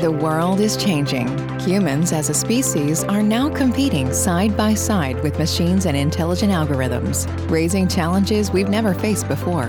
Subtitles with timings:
[0.00, 1.26] The world is changing.
[1.58, 7.26] Humans as a species are now competing side by side with machines and intelligent algorithms,
[7.50, 9.66] raising challenges we've never faced before.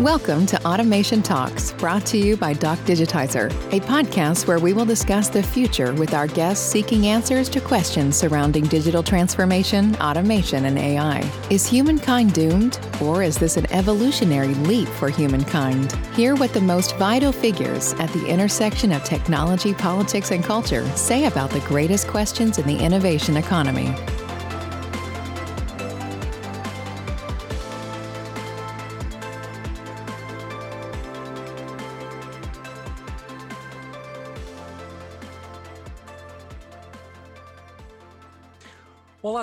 [0.00, 4.84] Welcome to Automation Talks, brought to you by Doc Digitizer, a podcast where we will
[4.84, 10.78] discuss the future with our guests seeking answers to questions surrounding digital transformation, automation, and
[10.78, 11.28] AI.
[11.50, 15.90] Is humankind doomed, or is this an evolutionary leap for humankind?
[16.14, 21.24] Hear what the most vital figures at the intersection of technology, politics, and culture say
[21.24, 23.92] about the greatest questions in the innovation economy.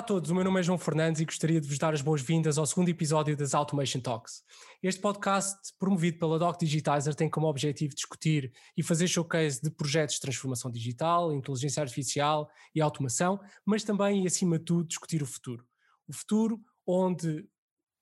[0.06, 2.64] Todos, o meu nome é João Fernandes e gostaria de vos dar as boas-vindas ao
[2.64, 4.44] segundo episódio das Automation Talks.
[4.80, 10.14] Este podcast, promovido pela Doc Digitizer, tem como objetivo discutir e fazer showcase de projetos
[10.14, 15.26] de transformação digital, inteligência artificial e automação, mas também e acima de tudo discutir o
[15.26, 15.66] futuro.
[16.06, 17.44] O futuro onde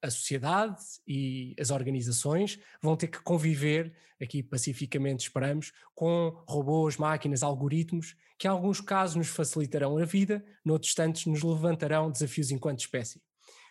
[0.05, 7.42] a sociedade e as organizações vão ter que conviver, aqui pacificamente esperamos, com robôs, máquinas,
[7.42, 12.80] algoritmos, que em alguns casos nos facilitarão a vida, noutros tantos nos levantarão desafios enquanto
[12.80, 13.22] espécie.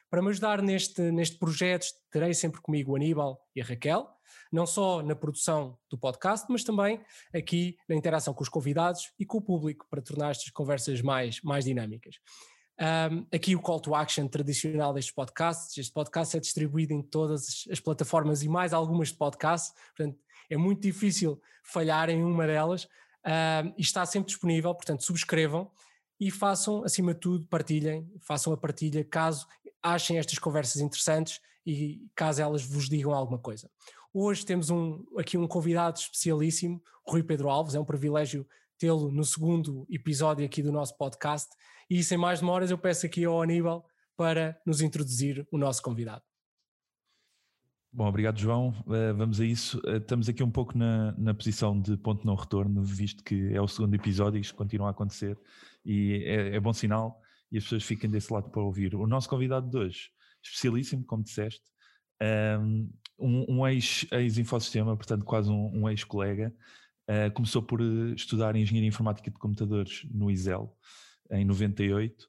[0.10, 4.10] Para me ajudar neste, neste projeto, terei sempre comigo o Aníbal e a Raquel,
[4.52, 7.00] não só na produção do podcast, mas também
[7.34, 11.42] aqui na interação com os convidados e com o público, para tornar estas conversas mais,
[11.42, 12.16] mais dinâmicas.
[12.80, 15.78] Um, aqui o call to action tradicional destes podcasts.
[15.78, 20.18] Este podcast é distribuído em todas as plataformas e mais algumas de podcasts, portanto
[20.50, 22.88] é muito difícil falhar em uma delas
[23.26, 25.72] um, e está sempre disponível, portanto subscrevam
[26.20, 29.48] e façam, acima de tudo, partilhem, façam a partilha caso
[29.82, 33.70] achem estas conversas interessantes e caso elas vos digam alguma coisa.
[34.14, 39.24] Hoje temos um, aqui um convidado especialíssimo, Rui Pedro Alves, é um privilégio tê-lo no
[39.24, 41.50] segundo episódio aqui do nosso podcast
[41.90, 43.86] e sem mais demoras, eu peço aqui ao Aníbal
[44.16, 46.24] para nos introduzir o nosso convidado.
[47.92, 48.70] Bom, obrigado João.
[48.88, 49.80] Uh, vamos a isso.
[49.86, 53.62] Uh, estamos aqui um pouco na, na posição de ponto não retorno, visto que é
[53.62, 55.38] o segundo episódio e isto continua a acontecer
[55.86, 58.96] e é, é bom sinal e as pessoas fiquem desse lado para ouvir.
[58.96, 60.10] O nosso convidado de hoje,
[60.42, 61.62] especialíssimo, como disseste,
[62.20, 62.90] ehm,
[63.20, 66.52] um, um ex-infosistema, ex portanto quase um, um ex-colega,
[67.10, 67.82] uh, começou por
[68.16, 70.76] estudar Engenharia Informática de Computadores no ISEL,
[71.32, 72.28] em 98,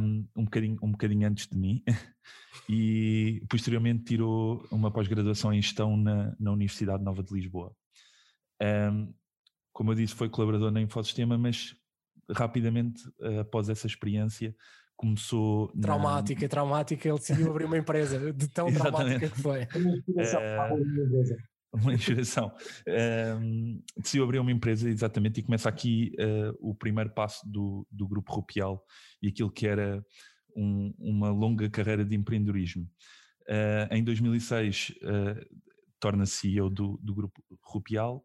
[0.00, 1.82] um, um, bocadinho, um bocadinho antes de mim,
[2.68, 7.74] e posteriormente tirou uma pós-graduação em gestão na, na Universidade Nova de Lisboa.
[8.62, 9.12] Um,
[9.72, 11.74] como eu disse, foi colaborador na Infosistema, mas
[12.30, 13.02] rapidamente,
[13.40, 14.54] após essa experiência,
[15.00, 15.72] começou.
[15.80, 16.48] Traumática, na...
[16.48, 19.62] traumática, ele decidiu abrir uma empresa, de tão traumática que foi.
[19.62, 21.36] Uh, uma
[21.94, 22.52] inspiração.
[23.40, 28.08] Um, decidiu abrir uma empresa exatamente e começa aqui uh, o primeiro passo do, do
[28.08, 28.84] grupo Rupial
[29.22, 30.04] e aquilo que era
[30.56, 32.84] um, uma longa carreira de empreendedorismo.
[33.48, 35.60] Uh, em 2006 uh,
[35.98, 38.24] torna-se CEO do, do grupo Rupial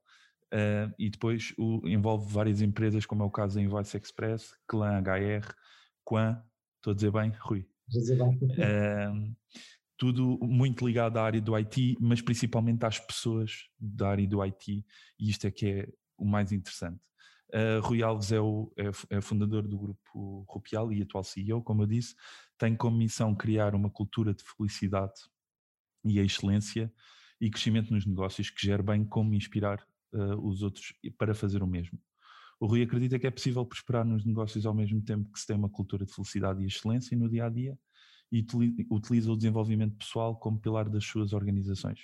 [0.98, 5.54] e depois o, envolve várias empresas, como é o caso da Invoice Express, Clan HR,
[6.02, 6.42] Quan,
[6.78, 7.68] estou a dizer bem, Rui?
[7.90, 9.36] Estou a dizer bem
[9.98, 14.86] tudo muito ligado à área do IT, mas principalmente às pessoas da área do IT,
[15.20, 17.00] e isto é que é o mais interessante.
[17.50, 21.84] Uh, Rui Alves é o é, é fundador do grupo Rupial e atual CEO, como
[21.84, 22.16] eu disse,
[22.58, 25.14] tem como missão criar uma cultura de felicidade
[26.04, 26.92] e excelência
[27.40, 31.68] e crescimento nos negócios que gere bem como inspirar uh, os outros para fazer o
[31.68, 32.00] mesmo.
[32.60, 35.56] O Rui acredita que é possível prosperar nos negócios ao mesmo tempo que se tem
[35.56, 37.78] uma cultura de felicidade e excelência no dia a dia
[38.40, 42.00] e utiliza o desenvolvimento pessoal como pilar das suas organizações.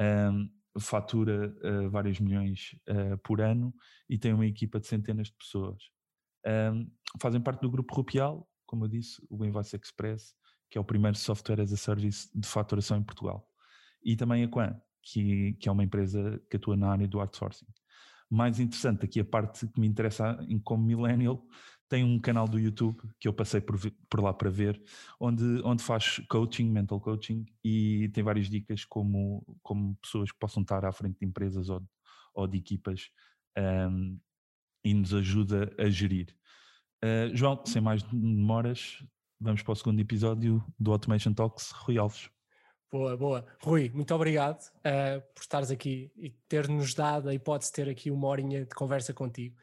[0.00, 3.74] Um, fatura uh, vários milhões uh, por ano
[4.08, 5.82] e tem uma equipa de centenas de pessoas.
[6.46, 10.34] Um, fazem parte do grupo Rupial, como eu disse, o Invoice Express,
[10.70, 13.48] que é o primeiro software as a service de faturação em Portugal.
[14.04, 17.66] E também a Quan, que, que é uma empresa que atua na área do outsourcing.
[18.30, 21.42] Mais interessante aqui a parte que me interessa em, como millennial
[21.88, 24.80] tem um canal do YouTube que eu passei por, por lá para ver,
[25.18, 30.62] onde, onde faz coaching, mental coaching, e tem várias dicas como, como pessoas que possam
[30.62, 31.82] estar à frente de empresas ou,
[32.34, 33.10] ou de equipas
[33.90, 34.18] um,
[34.84, 36.36] e nos ajuda a gerir.
[37.02, 39.02] Uh, João, sem mais demoras,
[39.40, 42.30] vamos para o segundo episódio do Automation Talks, Rui Alves.
[42.90, 43.46] Boa, boa.
[43.62, 48.10] Rui, muito obrigado uh, por estares aqui e ter-nos dado a hipótese de ter aqui
[48.10, 49.56] uma horinha de conversa contigo.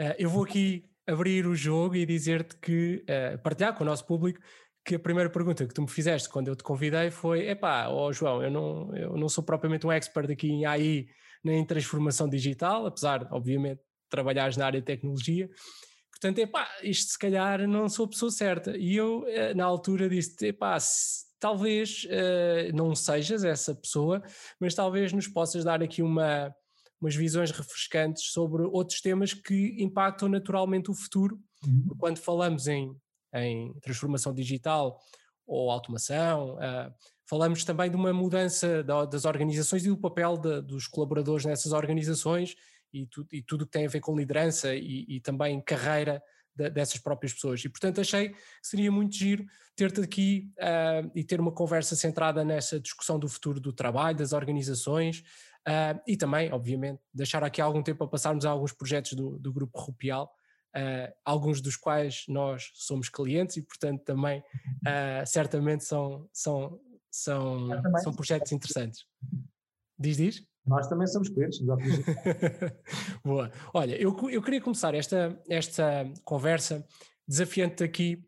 [0.00, 4.06] Uh, eu vou aqui abrir o jogo e dizer-te que, uh, partilhar com o nosso
[4.06, 4.40] público,
[4.84, 8.08] que a primeira pergunta que tu me fizeste quando eu te convidei foi: epá, ó
[8.08, 11.06] oh João, eu não, eu não sou propriamente um expert aqui em AI
[11.42, 13.80] nem em transformação digital, apesar, obviamente,
[14.10, 15.48] trabalhares na área de tecnologia.
[16.10, 18.76] Portanto, é pá, isto se calhar não sou a pessoa certa.
[18.76, 20.76] E eu, eh, na altura, disse: pá,
[21.38, 24.22] talvez uh, não sejas essa pessoa,
[24.60, 26.54] mas talvez nos possas dar aqui uma,
[27.00, 31.40] umas visões refrescantes sobre outros temas que impactam naturalmente o futuro.
[31.66, 31.96] Uhum.
[31.98, 32.94] Quando falamos em,
[33.34, 34.98] em transformação digital
[35.46, 36.92] ou automação, uh,
[37.28, 41.72] falamos também de uma mudança da, das organizações e do papel de, dos colaboradores nessas
[41.72, 42.54] organizações
[42.92, 46.22] e, tu, e tudo que tem a ver com liderança e, e também carreira
[46.54, 47.64] de, dessas próprias pessoas.
[47.64, 49.44] E portanto achei que seria muito giro
[49.74, 54.32] ter-te aqui uh, e ter uma conversa centrada nessa discussão do futuro do trabalho, das
[54.32, 55.22] organizações
[55.68, 59.52] uh, e também, obviamente, deixar aqui algum tempo a passarmos a alguns projetos do, do
[59.52, 60.32] Grupo Rupial,
[60.76, 64.42] uh, alguns dos quais nós somos clientes e portanto também
[65.26, 66.80] certamente são, são,
[67.10, 67.68] são,
[68.02, 69.04] são projetos interessantes.
[69.98, 70.50] Diz, diz?
[70.66, 71.60] Nós também somos clientes
[73.24, 73.50] Boa.
[73.72, 76.86] Olha, eu, eu queria começar esta, esta conversa
[77.26, 78.24] desafiante aqui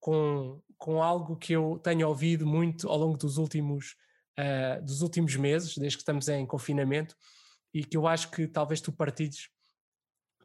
[0.00, 3.96] com, com algo que eu tenho ouvido muito ao longo dos últimos,
[4.38, 7.16] uh, dos últimos meses, desde que estamos em confinamento,
[7.72, 9.48] e que eu acho que talvez tu partilhes,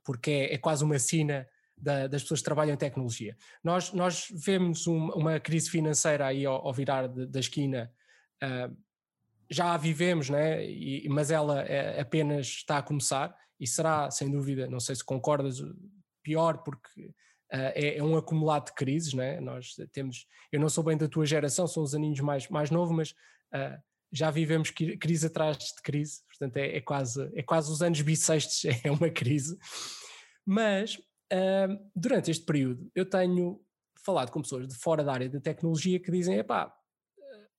[0.04, 1.48] porque é, é quase uma sina
[1.78, 3.38] da, das pessoas que trabalham em tecnologia.
[3.64, 7.92] Nós, nós vemos um, uma crise financeira aí ao, ao virar de, da esquina.
[8.44, 8.76] Uh,
[9.50, 10.64] já a vivemos, né?
[10.66, 15.04] E, mas ela é, apenas está a começar e será, sem dúvida, não sei se
[15.04, 15.58] concordas,
[16.22, 19.40] pior porque uh, é, é, um acumulado de crises, né?
[19.40, 22.94] Nós temos, eu não sou bem da tua geração, sou uns aninhos mais, mais novo,
[22.94, 23.14] mas
[23.54, 23.82] uh,
[24.12, 28.66] já vivemos crise atrás de crise, portanto é, é, quase, é quase os anos bissextos,
[28.84, 29.58] é uma crise.
[30.46, 33.62] Mas uh, durante este período eu tenho
[34.04, 36.74] falado com pessoas de fora da área da tecnologia que dizem, epá,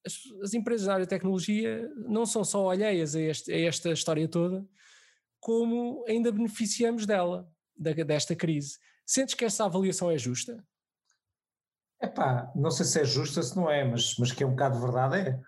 [0.05, 3.91] as, as, empresas da área de tecnologia não são só alheias a, este, a, esta
[3.91, 4.67] história toda,
[5.39, 8.79] como ainda beneficiamos dela, da, desta crise.
[9.07, 10.65] Sentes que essa avaliação é justa?
[12.03, 14.77] Epá, não sei se é justa, se não é, mas, mas que é um bocado
[14.77, 15.41] de verdade é.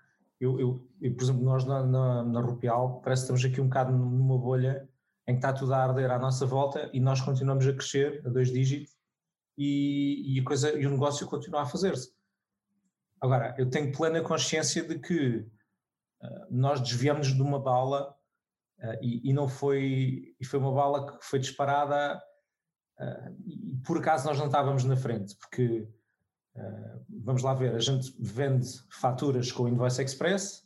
[0.43, 3.69] Eu, eu, eu por exemplo, nós na, na, na Rupial parece que estamos aqui um
[3.69, 4.89] bocado numa bolha
[5.29, 8.29] em que está tudo a arder à nossa volta e nós continuamos a crescer a
[8.29, 8.93] dois dígitos
[9.57, 12.13] e, e, a coisa, e o negócio continua a fazer-se.
[13.21, 18.11] Agora, eu tenho plena consciência de que uh, nós desviamos de uma bala
[18.81, 22.21] uh, e, e, não foi, e foi uma bala que foi disparada
[22.99, 25.89] uh, e por acaso nós não estávamos na frente, porque
[27.09, 30.63] vamos lá ver, a gente vende faturas com o Invoice Express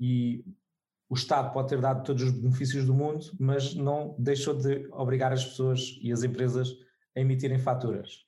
[0.00, 0.44] e
[1.08, 5.32] o Estado pode ter dado todos os benefícios do mundo, mas não deixou de obrigar
[5.32, 6.68] as pessoas e as empresas
[7.16, 8.26] a emitirem faturas.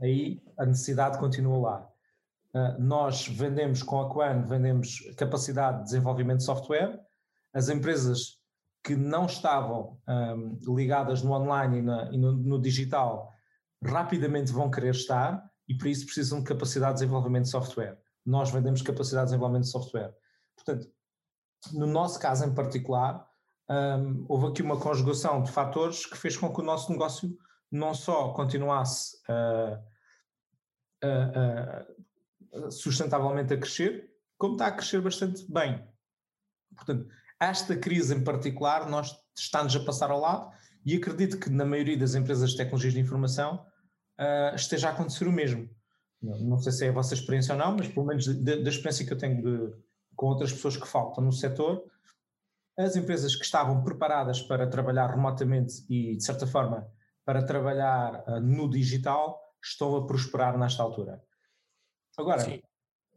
[0.00, 1.90] Aí a necessidade continua lá.
[2.54, 6.98] Ah, nós vendemos com a Quan, vendemos capacidade de desenvolvimento de software.
[7.52, 8.38] As empresas
[8.82, 13.30] que não estavam um, ligadas no online e, na, e no, no, digital
[13.84, 17.96] rapidamente vão querer estar e por isso precisam de capacidade de desenvolvimento de software.
[18.26, 20.12] Nós vendemos capacidade de desenvolvimento de software.
[20.56, 20.92] Portanto,
[21.72, 23.24] no nosso caso em particular,
[23.70, 27.38] um, houve aqui uma conjugação de fatores que fez com que o nosso negócio
[27.70, 29.80] não só continuasse a,
[31.04, 35.86] a, sustentavelmente a crescer, como está a crescer bastante bem.
[36.74, 37.06] Portanto,
[37.38, 40.50] esta crise em particular, nós estamos a passar ao lado
[40.84, 43.64] e acredito que na maioria das empresas de tecnologias de informação
[44.20, 45.68] uh, esteja a acontecer o mesmo.
[46.22, 49.06] Não, não, sei se é a vossa experiência ou não, mas pelo menos da experiência
[49.06, 49.74] que eu tenho de,
[50.14, 51.82] com outras pessoas que faltam no setor,
[52.78, 56.86] as empresas que estavam preparadas para trabalhar remotamente e, de certa forma,
[57.24, 61.22] para trabalhar uh, no digital, estão a prosperar nesta altura.
[62.18, 62.40] Agora.
[62.40, 62.62] Sim.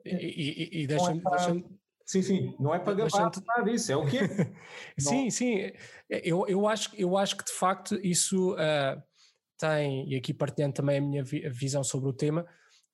[0.06, 1.20] E, e, e deixa-me.
[1.20, 1.64] É deixa
[2.06, 4.20] sim, sim, não é para gabar nada disso, é o quê?
[5.00, 5.72] sim, sim,
[6.10, 9.02] eu, eu, acho, eu acho que de facto isso uh,
[9.68, 12.46] tem, e aqui partilhando também a minha visão sobre o tema,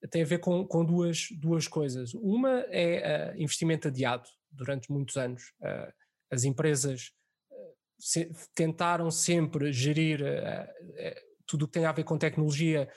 [0.09, 2.13] tem a ver com, com duas, duas coisas.
[2.13, 5.43] Uma é uh, investimento adiado durante muitos anos.
[5.61, 5.91] Uh,
[6.31, 7.11] as empresas
[7.97, 10.21] se, tentaram sempre gerir
[11.45, 12.87] tudo o que tem a ver com tecnologia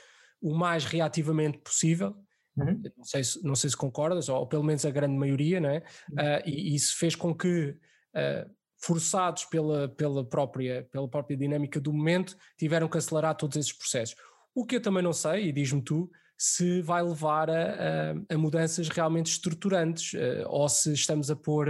[0.41, 2.15] o mais reativamente possível
[2.57, 2.83] Uhum.
[2.97, 5.83] Não, sei se, não sei se concordas, ou pelo menos a grande maioria, não é?
[6.11, 6.19] Uhum.
[6.19, 7.71] Uh, e, e, isso fez com que,
[8.15, 8.51] uh,
[8.83, 14.17] forçados pela, pela, própria, pela própria dinâmica do momento, tiveram que acelerar todos esses processos.
[14.55, 18.39] O que eu também não sei, e diz-me tu, se vai levar a, a, a
[18.39, 21.69] mudanças realmente estruturantes, uh, ou se estamos a, pôr,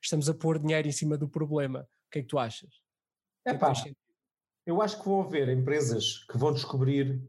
[0.00, 1.80] estamos a pôr dinheiro em cima do problema.
[1.80, 2.70] O que é que tu achas?
[3.44, 3.72] É pá,
[4.64, 7.20] eu acho que vão haver empresas que vão descobrir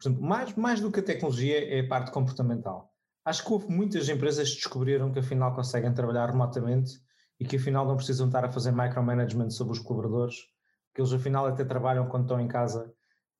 [0.00, 2.92] exemplo, mais, mais do que a tecnologia é a parte comportamental.
[3.24, 7.00] Acho que houve muitas empresas que descobriram que afinal conseguem trabalhar remotamente
[7.38, 10.36] e que afinal não precisam estar a fazer micromanagement sobre os colaboradores
[10.94, 12.94] que eles afinal até trabalham quando estão em casa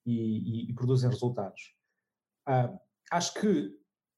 [0.05, 1.73] e, e, e produzem resultados.
[2.49, 2.77] Uh,
[3.11, 3.71] acho que,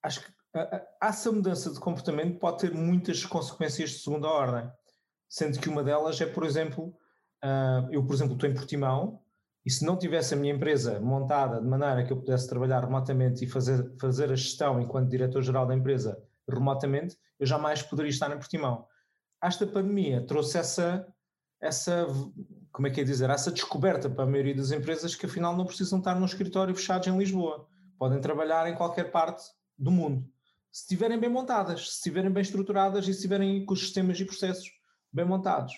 [0.02, 4.70] acho que uh, essa mudança de comportamento pode ter muitas consequências de segunda ordem,
[5.28, 6.96] sendo que uma delas é, por exemplo,
[7.90, 9.22] eu, por exemplo, estou em Portimão
[9.64, 13.44] e se não tivesse a minha empresa montada de maneira que eu pudesse trabalhar remotamente
[13.44, 18.38] e fazer, fazer a gestão enquanto diretor-geral da empresa remotamente, eu jamais poderia estar em
[18.38, 18.86] Portimão.
[19.46, 21.06] Esta pandemia trouxe essa,
[21.60, 22.04] essa
[22.72, 25.64] como é que é dizer, essa descoberta para a maioria das empresas que afinal não
[25.64, 27.64] precisam estar num escritório fechados em Lisboa.
[27.96, 29.44] Podem trabalhar em qualquer parte
[29.78, 30.28] do mundo.
[30.72, 34.24] Se estiverem bem montadas, se estiverem bem estruturadas e se tiverem com os sistemas e
[34.24, 34.68] processos
[35.12, 35.74] bem montados.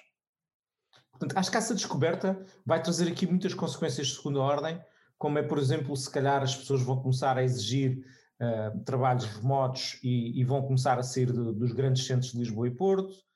[1.10, 4.80] Portanto, acho que essa descoberta vai trazer aqui muitas consequências de segunda ordem,
[5.18, 8.02] como é, por exemplo, se calhar as pessoas vão começar a exigir
[8.40, 12.66] uh, trabalhos remotos e, e, vão começar a sair de, dos grandes centros de Lisboa
[12.66, 13.27] e Porto,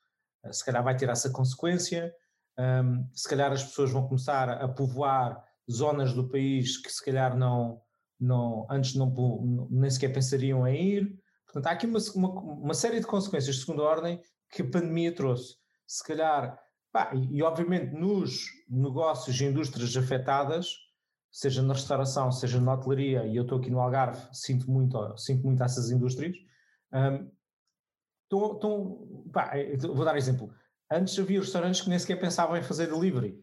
[0.51, 2.13] se calhar vai ter essa consequência
[2.59, 7.37] um, se calhar as pessoas vão começar a povoar zonas do país que se calhar
[7.37, 7.81] não,
[8.21, 11.19] não antes não, nem sequer pensariam em ir.
[11.47, 14.21] Portanto, há aqui uma, uma, uma série de consequências de segunda ordem
[14.51, 15.57] que a pandemia trouxe.
[15.87, 16.59] Se calhar,
[16.93, 20.69] pá, e, e, obviamente nos negócios e indústrias afetadas,
[21.31, 25.45] seja na restauração, seja na hotelaria, e eu estou aqui no Algarve, sinto muito, sinto
[25.45, 26.37] muito essas indústrias,
[26.93, 27.31] um,
[28.33, 29.53] estão, estão, pá,
[29.95, 30.53] vou dar exemplo,
[30.93, 33.43] Antes havia restaurantes que nem sequer pensavam em fazer delivery.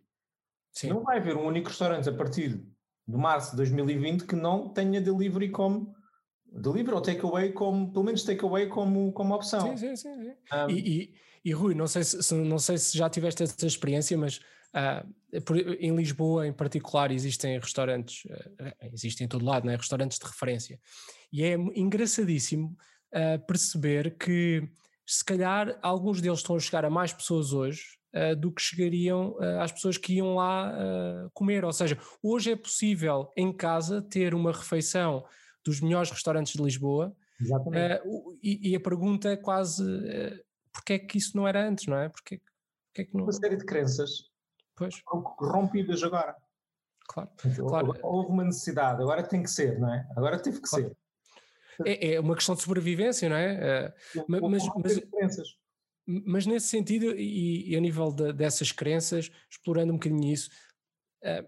[0.72, 0.90] Sim.
[0.90, 2.64] Não vai haver um único restaurante a partir
[3.08, 5.96] de março de 2020 que não tenha delivery como
[6.46, 9.76] delivery ou takeaway como, pelo menos takeaway como, como opção.
[9.76, 10.24] Sim, sim, sim.
[10.24, 10.34] sim.
[10.54, 11.14] Um, e, e,
[11.46, 15.58] e, Rui, não sei se, não sei se já tiveste essa experiência, mas uh, por,
[15.58, 19.76] em Lisboa em particular existem restaurantes, uh, existem em todo lado, né?
[19.76, 20.80] restaurantes de referência.
[21.34, 22.78] E é engraçadíssimo
[23.14, 24.68] uh, perceber que
[25.06, 27.82] se calhar alguns deles estão a chegar a mais pessoas hoje
[28.14, 31.66] uh, do que chegariam uh, às pessoas que iam lá uh, comer.
[31.66, 35.26] Ou seja, hoje é possível em casa ter uma refeição
[35.66, 37.16] dos melhores restaurantes de Lisboa.
[37.42, 38.02] Exatamente.
[38.44, 41.98] E, e, a pergunta é quase uh, porque é que isso não era antes, não
[41.98, 42.10] é?
[42.10, 42.42] Porque,
[42.88, 43.24] porque é que não...
[43.24, 44.30] Uma série de crenças
[44.76, 45.02] pois.
[45.06, 46.36] rompidas agora.
[47.08, 47.30] Claro,
[47.68, 48.00] claro.
[48.04, 50.08] Houve uma necessidade, agora tem que ser, não é?
[50.16, 50.86] Agora teve que claro.
[50.86, 50.98] ser.
[51.86, 53.54] É, é, uma questão de sobrevivência, não é?
[53.54, 53.94] Eh,
[54.28, 54.42] mas,
[54.76, 55.58] mas,
[56.06, 60.50] mas, nesse sentido, e, e a nível de, dessas crenças, explorando um bocadinho isso,
[61.24, 61.48] uh,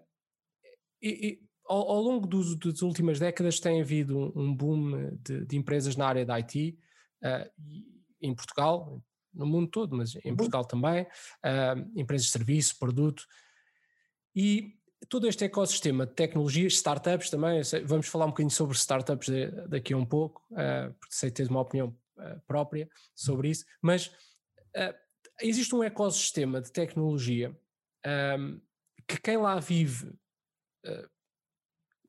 [1.02, 5.46] e, e, ao, ao, longo dos, das últimas décadas tem havido um, um boom de,
[5.46, 6.78] de, empresas na área da IT,
[7.24, 7.64] uh,
[8.22, 10.36] em Portugal, no mundo todo, mas em uhum.
[10.36, 13.26] Portugal também, uh, empresas de serviço, produto,
[14.36, 14.76] e
[15.10, 19.30] todo este ecossistema de tecnologias, startups também, vamos falar um bocadinho sobre startups
[19.68, 24.08] daqui a um pouco, uh, porque sei ter uma opinião uh, própria sobre isso, mas
[24.08, 24.94] uh,
[25.42, 28.62] existe um ecossistema de tecnologia um, ehm,
[29.08, 30.14] que quem lá vive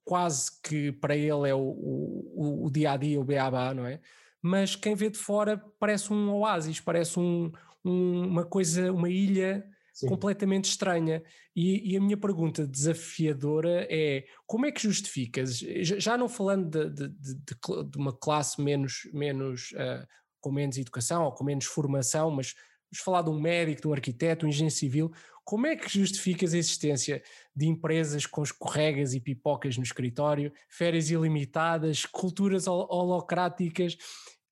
[0.05, 4.01] quase que para ele é o, o, o, dia a dia, o beabá, não é?
[4.41, 7.53] Mas quem vê de fora parece um oásis, parece um,
[7.85, 10.09] um, uma coisa, uma ilha Sim.
[10.09, 11.23] completamente estranha.
[11.55, 17.09] E, e, a minha pergunta desafiadora é: como é que justificas, já não falando de,
[17.09, 20.07] de, de, de uma classe menos, menos uh,
[20.41, 22.55] com menos educação ou com menos formação, mas
[22.91, 25.13] vamos falar de um médico, de um arquiteto, um engenheiro civil,
[25.45, 27.23] como é que justificas a existência
[27.55, 33.95] de empresas com escorregas e pipocas no escritório, férias ilimitadas, culturas holocráticas,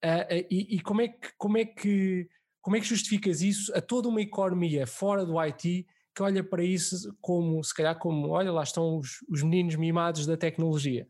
[0.05, 2.29] uh, uh, e, e, como é que, como é que
[2.61, 6.63] como é que justificas isso a toda uma economia fora do IT que olha para
[6.63, 11.07] isso como, se calhar, como, olha, lá estão os, os meninos mimados da tecnologia.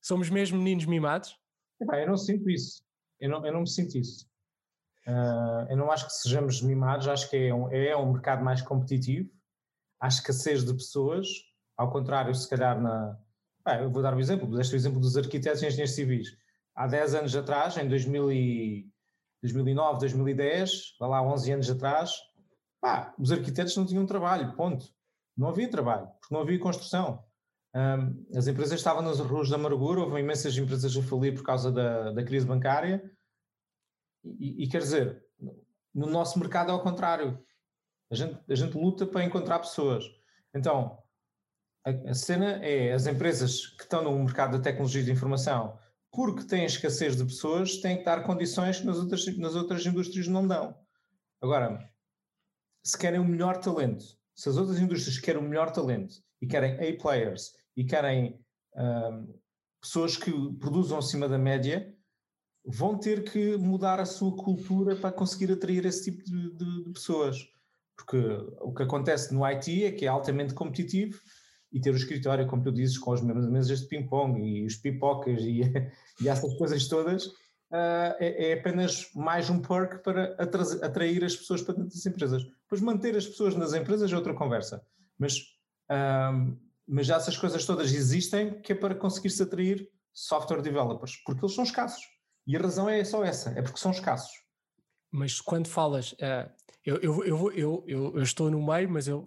[0.00, 1.36] Somos mesmo meninos mimados?
[1.80, 2.82] eu não sinto isso.
[3.20, 4.26] Eu não, eu não me sinto isso.
[5.06, 8.62] Uh, eu não acho que sejamos mimados, acho que é um, é um mercado mais
[8.62, 9.28] competitivo.
[10.00, 11.26] Há escassez de pessoas,
[11.76, 13.18] ao contrário, se calhar na.
[13.64, 16.36] Ah, eu vou dar um exemplo, deste o exemplo dos arquitetos e engenheiros civis.
[16.74, 18.93] Há 10 anos atrás, em 2000 e
[19.44, 22.12] 2009, 2010, lá 11 anos atrás,
[22.80, 24.86] pá, os arquitetos não tinham trabalho, ponto.
[25.36, 27.22] Não havia trabalho, porque não havia construção.
[27.74, 31.70] Um, as empresas estavam nas ruas da amargura, houve imensas empresas a falir por causa
[31.70, 33.02] da, da crise bancária.
[34.24, 35.22] E, e, quer dizer,
[35.94, 37.38] no nosso mercado é ao contrário.
[38.10, 40.04] A gente, a gente luta para encontrar pessoas.
[40.54, 40.98] Então,
[41.84, 45.78] a, a cena é as empresas que estão no mercado da tecnologia de informação
[46.14, 50.28] porque têm escassez de pessoas, têm que dar condições que nas outras, nas outras indústrias
[50.28, 50.74] não dão.
[51.42, 51.78] Agora,
[52.84, 54.04] se querem o melhor talento,
[54.34, 58.40] se as outras indústrias querem o melhor talento e querem A-players e querem
[58.76, 59.38] um,
[59.80, 61.92] pessoas que produzam acima da média,
[62.64, 66.92] vão ter que mudar a sua cultura para conseguir atrair esse tipo de, de, de
[66.92, 67.36] pessoas.
[67.96, 68.18] Porque
[68.60, 71.18] o que acontece no IT é que é altamente competitivo
[71.74, 74.76] e ter o escritório, como tu dizes, com as mesmas mesas de ping-pong e os
[74.76, 75.62] pipocas e,
[76.22, 80.36] e essas coisas todas, uh, é, é, apenas mais um perk para
[80.80, 82.44] atrair as pessoas para dentro das empresas.
[82.44, 84.86] Depois manter as pessoas nas empresas é outra conversa.
[85.18, 85.38] Mas,
[85.90, 91.44] uh, mas já essas coisas todas existem que é para conseguir-se atrair software developers, porque
[91.44, 92.04] eles são escassos.
[92.46, 94.30] E a razão é só essa, é porque são escassos.
[95.10, 96.14] Mas quando falas,
[96.84, 99.24] eu, eu, eu, eu, eu, estou no meio, mas eu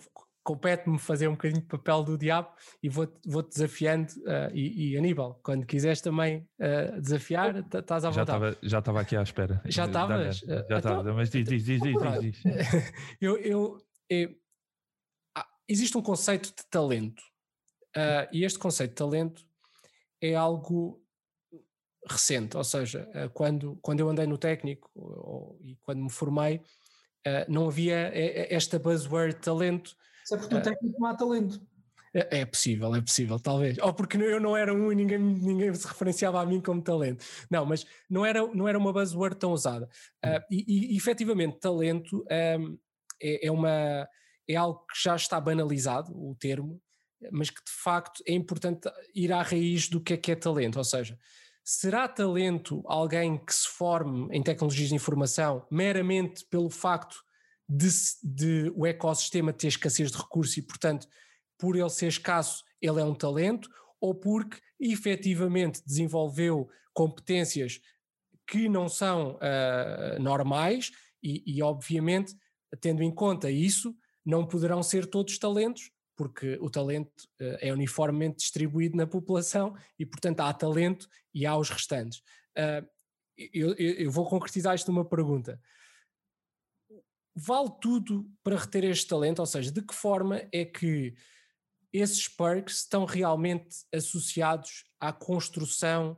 [0.48, 2.50] compete-me fazer um bocadinho de papel do diabo
[2.82, 4.14] e vou-te vou desafiando.
[4.20, 8.58] Uh, e, e, Aníbal, quando quiseres também uh, desafiar, estás à vontade.
[8.64, 9.62] Já estava já aqui à espera.
[9.66, 10.38] Já estavas?
[10.38, 12.42] Já estava, então, mas diz, diz, diz, diz, diz.
[13.20, 13.78] eu, eu,
[14.10, 14.30] eu
[15.36, 17.22] ah, existe um conceito de talento.
[17.90, 19.46] Uh, e este conceito de talento
[20.22, 21.04] é algo
[22.10, 26.62] recente, ou seja, quando, quando eu andei no técnico ou, e quando me formei,
[27.50, 28.10] não havia
[28.50, 29.94] esta buzzword talento
[30.28, 31.62] isso é porque no técnico não há talento.
[32.14, 33.78] É, é, possível, é possível, talvez.
[33.78, 37.24] Ou porque eu não era um e ninguém, ninguém se referenciava a mim como talento.
[37.50, 39.88] Não, mas não era, não era uma buzzword tão usada.
[40.26, 42.26] Uh, e, e efetivamente, talento
[42.60, 42.78] um,
[43.22, 44.06] é, é, uma,
[44.48, 46.82] é algo que já está banalizado, o termo,
[47.32, 50.78] mas que de facto é importante ir à raiz do que é que é talento.
[50.78, 51.18] Ou seja,
[51.64, 57.27] será talento alguém que se forme em tecnologias de informação meramente pelo facto
[57.68, 57.90] de,
[58.24, 61.08] de o ecossistema ter escassez de recursos e, portanto,
[61.58, 63.70] por ele ser escasso, ele é um talento,
[64.00, 67.82] ou porque efetivamente desenvolveu competências
[68.48, 72.36] que não são uh, normais e, e, obviamente,
[72.80, 73.96] tendo em conta isso,
[74.26, 80.06] não poderão ser todos talentos, porque o talento uh, é uniformemente distribuído na população e,
[80.06, 82.20] portanto, há talento e há os restantes.
[82.58, 82.88] Uh,
[83.54, 85.60] eu, eu, vou concretizar isto numa pergunta
[87.38, 89.40] vale tudo para reter este talento?
[89.40, 91.14] Ou seja, de que forma é que
[91.94, 96.18] esses perks estão realmente associados à construção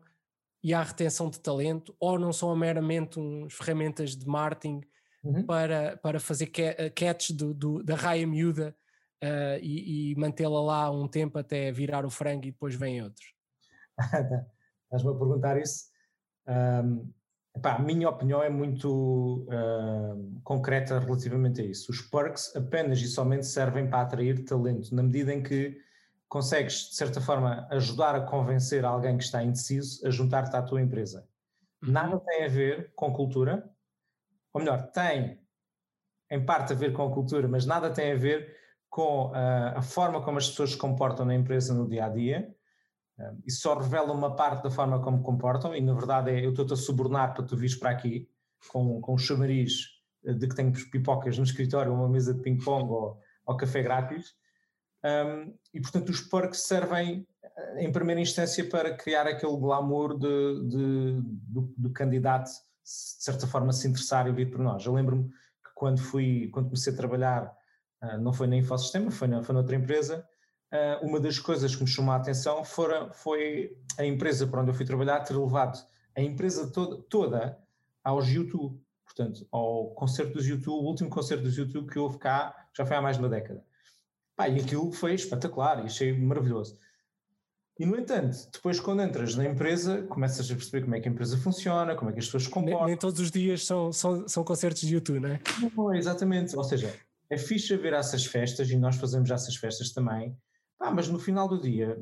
[0.63, 4.81] e à retenção de talento ou não são meramente uns ferramentas de marketing
[5.23, 5.45] uhum.
[5.45, 8.75] para, para fazer eh, catch do, do, da raia miúda
[9.23, 13.33] uh, e, e mantê-la lá um tempo até virar o frango e depois vem outros?
[14.85, 15.85] Estás-me a perguntar isso?
[16.47, 17.13] Um,
[17.59, 21.91] Epá, a minha opinião é muito uh, concreta relativamente a isso.
[21.91, 25.77] Os perks apenas e somente servem para atrair talento, na medida em que
[26.29, 30.81] consegues, de certa forma, ajudar a convencer alguém que está indeciso a juntar-te à tua
[30.81, 31.27] empresa.
[31.83, 31.91] Uhum.
[31.91, 33.69] Nada tem a ver com cultura,
[34.53, 35.41] ou melhor, tem
[36.31, 38.55] em parte a ver com a cultura, mas nada tem a ver
[38.89, 42.55] com uh, a forma como as pessoas se comportam na empresa no dia a dia
[43.45, 46.73] isso só revela uma parte da forma como comportam, e na verdade é eu estou-te
[46.73, 48.29] a subornar para tu vires para aqui
[48.67, 52.89] com, com um chamariz eh, de que tenho pipocas no escritório, uma mesa de ping-pong
[52.89, 54.33] ou, ou, café grátis.
[55.03, 60.67] Um, e portanto os perks servem eh, em primeira instância para criar aquele glamour de,
[60.67, 62.53] de, do, do, candidato de
[62.83, 64.85] certa forma se interessar e vir para nós.
[64.85, 67.53] Eu lembro-me que quando fui, quando comecei a trabalhar,
[68.03, 70.27] uh, não foi na Infosistema, foi, na, foi noutra empresa,
[71.01, 74.75] uma das coisas que me chamou a atenção fora, foi a empresa para onde eu
[74.75, 75.83] fui trabalhar ter levado
[76.15, 77.57] a empresa toda, toda
[78.03, 82.67] aos YouTube, portanto, ao concerto dos YouTube, o último concerto dos YouTube que houve cá,
[82.75, 83.63] já foi há mais de uma década.
[84.35, 86.77] Pá, e aquilo foi espetacular e achei maravilhoso.
[87.79, 91.11] E, no entanto, depois quando entras na empresa, começas a perceber como é que a
[91.11, 92.79] empresa funciona, como é que as pessoas se comportam.
[92.81, 95.39] Nem, nem todos os dias são, são, são concertos de YouTube, não é?
[95.75, 96.57] Não, exatamente.
[96.57, 96.93] Ou seja,
[97.29, 100.35] é fixe ver essas festas e nós fazemos essas festas também,
[100.79, 101.97] ah, mas no final do dia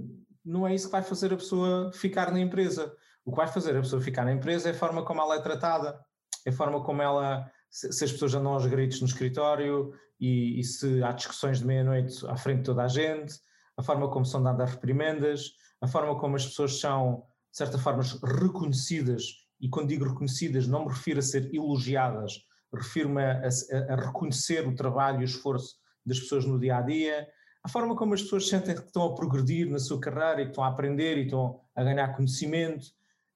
[0.45, 2.95] não é isso que vai fazer a pessoa ficar na empresa.
[3.25, 5.41] O que vai fazer a pessoa ficar na empresa é a forma como ela é
[5.41, 5.99] tratada,
[6.45, 10.63] é a forma como ela, se, as pessoas andam aos gritos no escritório e, e
[10.63, 13.33] se há discussões de meia-noite à frente de toda a gente,
[13.75, 18.01] a forma como são dadas reprimendas, a forma como as pessoas são, de certa forma,
[18.23, 19.23] reconhecidas,
[19.59, 22.39] e quando digo reconhecidas não me refiro a ser elogiadas,
[22.73, 26.81] refiro-me a, a, a reconhecer o trabalho e o esforço das pessoas no dia a
[26.81, 27.27] dia,
[27.67, 30.51] a forma como as pessoas sentem que estão a progredir na sua carreira e que
[30.51, 32.87] estão a aprender e estão a ganhar conhecimento.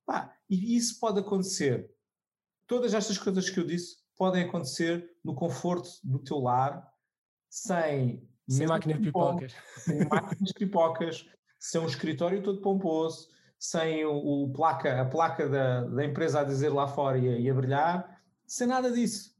[0.05, 1.91] Pá, e isso pode acontecer.
[2.65, 6.89] Todas estas coisas que eu disse podem acontecer no conforto do teu lar,
[7.49, 9.53] sem, sem máquinas de pipocas.
[9.75, 11.25] Sem máquinas de pipocas,
[11.59, 13.27] sem um escritório todo pomposo,
[13.59, 17.37] sem o, o placa, a placa da, da, empresa a dizer lá fora e a,
[17.37, 19.35] e a brilhar, sem nada disso.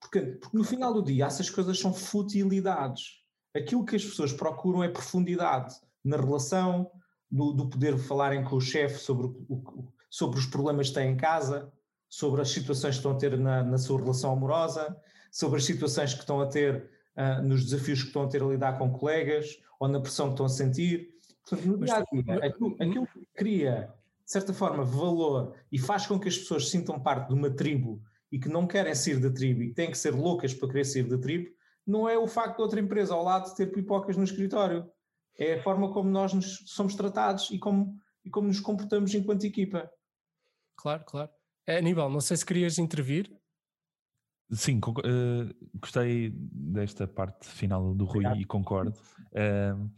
[0.00, 3.21] Porque, porque no final do dia essas coisas são futilidades
[3.54, 6.90] aquilo que as pessoas procuram é profundidade na relação,
[7.32, 11.16] do, do poder falarem com o chefe sobre, o, sobre os problemas que têm em
[11.16, 11.72] casa,
[12.08, 14.94] sobre as situações que estão a ter na, na sua relação amorosa,
[15.30, 18.46] sobre as situações que estão a ter uh, nos desafios que estão a ter a
[18.46, 21.08] lidar com colegas ou na pressão que estão a sentir.
[21.48, 23.90] Portanto, no dia a dia, aquilo, aquilo que cria,
[24.22, 28.02] de certa forma, valor e faz com que as pessoas sintam parte de uma tribo
[28.30, 31.04] e que não querem sair da tribo e têm que ser loucas para querer sair
[31.04, 31.50] da tribo,
[31.86, 34.90] não é o facto de outra empresa ao lado ter pipocas no escritório.
[35.38, 39.44] É a forma como nós nos somos tratados e como, e como nos comportamos enquanto
[39.44, 39.90] equipa.
[40.76, 41.30] Claro, claro.
[41.66, 43.32] É, Aníbal, não sei se querias intervir.
[44.50, 48.40] Sim, uh, gostei desta parte final do Rui Obrigado.
[48.40, 48.92] e concordo.
[49.32, 49.90] Uh,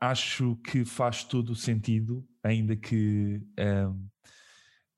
[0.00, 3.40] acho que faz todo o sentido, ainda que.
[3.58, 4.10] Uh,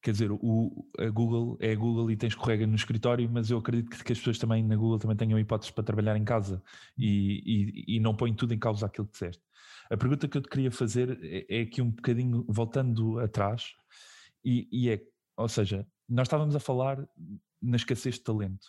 [0.03, 3.59] quer dizer, o, a Google é a Google e tem escorrega no escritório, mas eu
[3.59, 6.63] acredito que, que, as pessoas também na Google também tenham hipóteses para trabalhar em casa
[6.99, 9.43] e, e, e não põem tudo em causa aquilo que disseste.
[9.89, 13.75] A pergunta que eu te queria fazer é, é aqui um bocadinho voltando atrás,
[14.45, 15.01] e, e é,
[15.37, 16.99] ou seja, nós estávamos a falar
[17.61, 18.67] na escassez de talento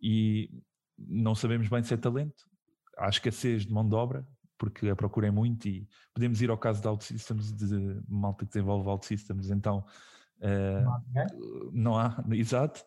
[0.00, 0.48] e
[0.96, 2.44] não sabemos bem se é talento,
[2.96, 4.24] há escassez de mão de obra,
[4.56, 8.52] porque a procura é muito e podemos ir ao caso de OutSystems, de malta que
[8.52, 9.84] desenvolve OutSystems, então
[10.42, 12.84] uh, não há, exato.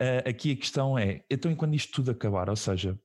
[0.00, 2.98] Uh, aqui a questão é, então e quando isto tudo acabar, ou seja,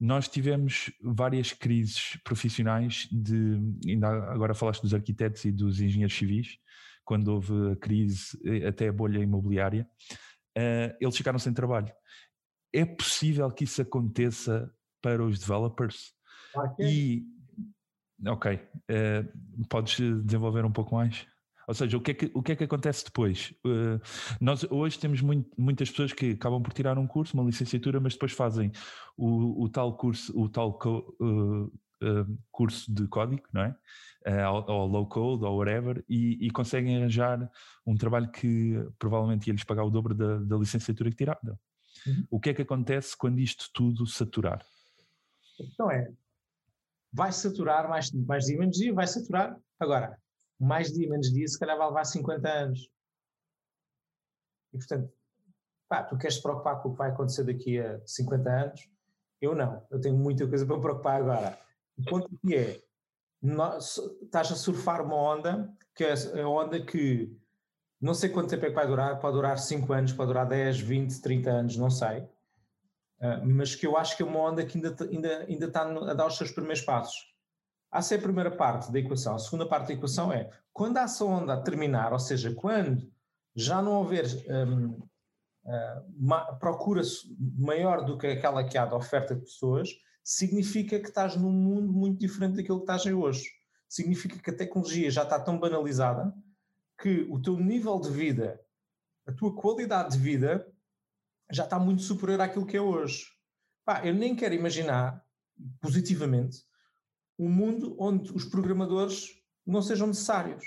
[0.00, 6.58] nós tivemos várias crises profissionais de, ainda agora falaste dos arquitetos e dos engenheiros civis,
[7.04, 9.88] quando houve a crise, eh, até a bolha imobiliária,
[10.58, 11.92] uh, eles ficaram sem trabalho.
[12.72, 16.14] É possível que isso aconteça para os developers?
[16.54, 16.86] Okay.
[16.86, 17.26] E,
[18.26, 18.60] ok,
[19.68, 21.26] podes desenvolver um pouco mais?
[21.66, 23.54] Ou seja, o que é que, o que, é que acontece depois?
[23.64, 24.00] Uh,
[24.40, 28.14] nós hoje temos muito, muitas pessoas que acabam por tirar um curso, uma licenciatura, mas
[28.14, 28.72] depois fazem
[29.16, 33.76] o, o tal curso, o tal co, uh, uh, curso de código, não é?
[34.48, 37.50] ou, ou, low code ou whatever, e, e, conseguem arranjar
[37.84, 41.58] um trabalho que provavelmente ia lhes pagar o dobro da, da licenciatura que tiraram.
[42.06, 42.26] Uhum.
[42.30, 44.64] O que é que acontece quando isto tudo saturar?
[45.60, 46.08] Então é,
[47.12, 49.56] vai saturar mais, mais dia menos dia, vai saturar.
[49.78, 50.16] Agora,
[50.62, 52.90] mais dia menos dia, se calhar vai levar 50 anos.
[54.72, 55.12] E portanto,
[55.88, 58.88] pá, tu queres te preocupar com o que vai acontecer daqui a 50 anos?
[59.40, 61.58] Eu não, eu tenho muita coisa para me preocupar agora.
[61.98, 62.82] O ponto aqui é,
[63.42, 67.36] nós, estás a surfar uma onda, que é a onda que
[68.00, 70.80] não sei quanto tempo é que vai durar, pode durar 5 anos, pode durar 10,
[70.80, 72.20] 20, 30 anos, não sei.
[73.20, 76.14] Uh, mas que eu acho que é uma onda que ainda, ainda, ainda está a
[76.14, 77.31] dar os seus primeiros passos.
[77.92, 79.34] Essa é a primeira parte da equação.
[79.34, 83.06] A segunda parte da equação é quando essa onda terminar, ou seja, quando
[83.54, 84.92] já não houver um,
[85.64, 87.02] uh, ah, procura
[87.58, 89.90] maior do que aquela que há da oferta de pessoas,
[90.24, 93.44] significa que estás num mundo muito diferente daquilo que estás em hoje.
[93.88, 96.32] Significa que a tecnologia já está tão banalizada
[96.98, 98.58] que o teu nível de vida,
[99.26, 100.66] a tua qualidade de vida,
[101.50, 103.26] já está muito superior àquilo que é hoje.
[103.84, 105.22] Pá, eu nem quero imaginar,
[105.80, 106.64] positivamente,
[107.38, 110.64] um mundo onde os programadores não sejam necessários.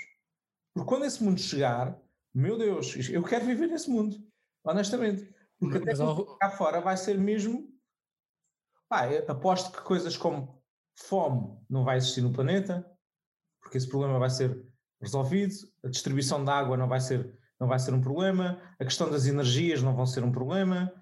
[0.74, 1.98] Porque quando esse mundo chegar,
[2.34, 4.16] meu Deus, eu quero viver nesse mundo,
[4.64, 5.34] honestamente.
[5.58, 5.94] Porque até
[6.38, 7.72] cá fora vai ser mesmo.
[8.88, 10.62] Pá, aposto que coisas como
[10.94, 12.88] fome não vai existir no planeta,
[13.60, 14.64] porque esse problema vai ser
[15.00, 19.10] resolvido, a distribuição de água não vai ser, não vai ser um problema, a questão
[19.10, 20.92] das energias não vão ser um problema.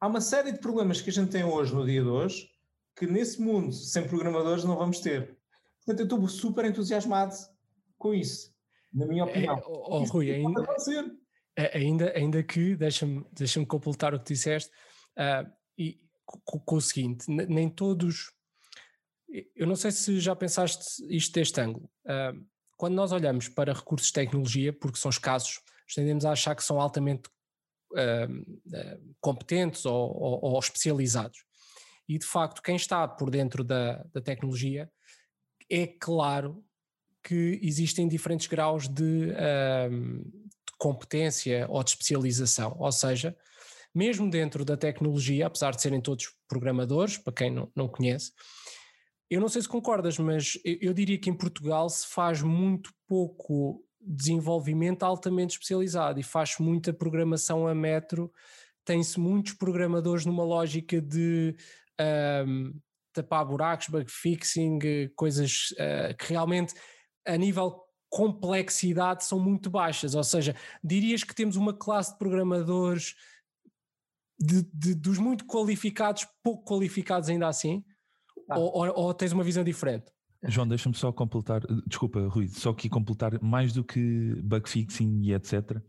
[0.00, 2.48] Há uma série de problemas que a gente tem hoje, no dia de hoje,
[2.98, 5.38] que nesse mundo sem programadores não vamos ter.
[5.84, 7.34] Portanto, eu estou super entusiasmado
[7.96, 8.52] com isso,
[8.92, 9.56] na minha é, opinião.
[9.56, 10.66] É, oh, Rui, ainda,
[11.72, 14.70] ainda, ainda que, deixa-me deixa completar o que disseste,
[15.16, 16.00] uh, e,
[16.44, 18.32] com, com, o seguinte, nem todos,
[19.54, 22.44] eu não sei se já pensaste isto deste ângulo, uh,
[22.76, 25.60] quando nós olhamos para recursos de tecnologia, porque são escassos,
[25.94, 27.30] tendemos a achar que são altamente
[27.92, 31.47] uh, competentes ou, ou, ou especializados.
[32.08, 34.90] E de facto, quem está por dentro da, da tecnologia,
[35.70, 36.64] é claro
[37.22, 39.34] que existem diferentes graus de,
[39.90, 42.74] um, de, competência ou de especialização.
[42.78, 43.36] Ou seja,
[43.94, 48.32] mesmo dentro da tecnologia, apesar de serem todos programadores, para quem não, não conhece,
[49.28, 52.90] eu não sei se concordas, mas eu, eu diria que em Portugal se faz muito
[53.06, 58.32] pouco desenvolvimento altamente especializado e faz muita programação a metro.
[58.84, 61.54] Tem-se muitos programadores numa lógica de
[62.00, 62.72] um,
[63.12, 64.78] tapar buracos, bug fixing,
[65.16, 66.74] coisas uh, que realmente
[67.26, 73.14] a nível complexidade são muito baixas, ou seja, dirias que temos uma classe de programadores
[74.40, 77.84] de, de, dos muito qualificados, pouco qualificados ainda assim,
[78.48, 78.58] ah.
[78.58, 80.10] ou, ou, ou tens uma visão diferente?
[80.44, 85.34] João, deixa-me só completar, desculpa, Rui, só que completar mais do que bug fixing e
[85.34, 85.82] etc.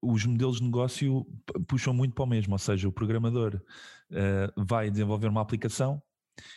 [0.00, 1.26] os modelos de negócio
[1.66, 3.60] puxam muito para o mesmo, ou seja, o programador
[4.10, 6.02] uh, vai desenvolver uma aplicação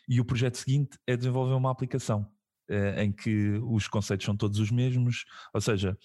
[0.08, 2.27] e o projeto seguinte é desenvolver uma aplicação
[2.69, 5.97] uh, em que os conceitos são todos os mesmos, ou seja,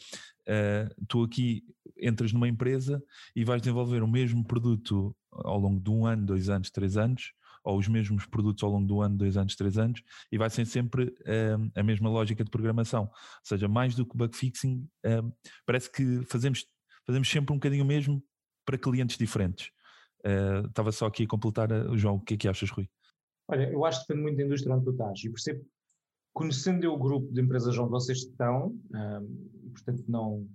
[0.48, 1.62] uh, tu aqui
[2.00, 3.02] entras numa empresa
[3.34, 7.32] e vais desenvolver o mesmo produto ao longo de um ano, dois anos, três anos,
[7.66, 10.64] ou os mesmos produtos ao longo do ano, dois anos, três anos, e vai ser
[10.64, 11.12] sempre
[11.58, 13.02] um, a mesma lógica de programação.
[13.02, 13.10] Ou
[13.42, 15.32] seja, mais do que bug fixing, um,
[15.66, 16.64] parece que fazemos,
[17.06, 18.22] fazemos sempre um bocadinho o mesmo
[18.64, 19.70] para clientes diferentes.
[20.24, 22.88] Uh, estava só aqui a completar, uh, João, o que é que achas, Rui?
[23.48, 25.64] Olha, eu acho que depende muito da indústria onde tu estás e percebo,
[26.34, 30.48] conhecendo o grupo de empresas onde vocês estão, um, portanto não,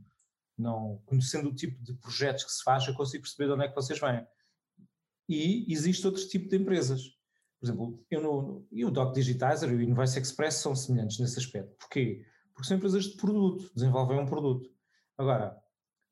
[0.58, 3.70] não, conhecendo o tipo de projetos que se faz, eu consigo perceber de onde é
[3.70, 4.26] que vocês vêm
[5.32, 7.04] e existe outro tipo de empresas.
[7.60, 11.40] Por exemplo, eu no, e o Doc Digitizer e o Invoice Express são semelhantes nesse
[11.40, 11.74] aspecto.
[11.78, 12.26] Porquê?
[12.54, 14.70] Porque são empresas de produto, desenvolvem um produto.
[15.18, 15.61] Agora,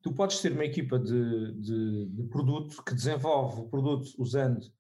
[0.02, 4.72] tu podes ter uma equipa de, de, de produto que desenvolve o produto usando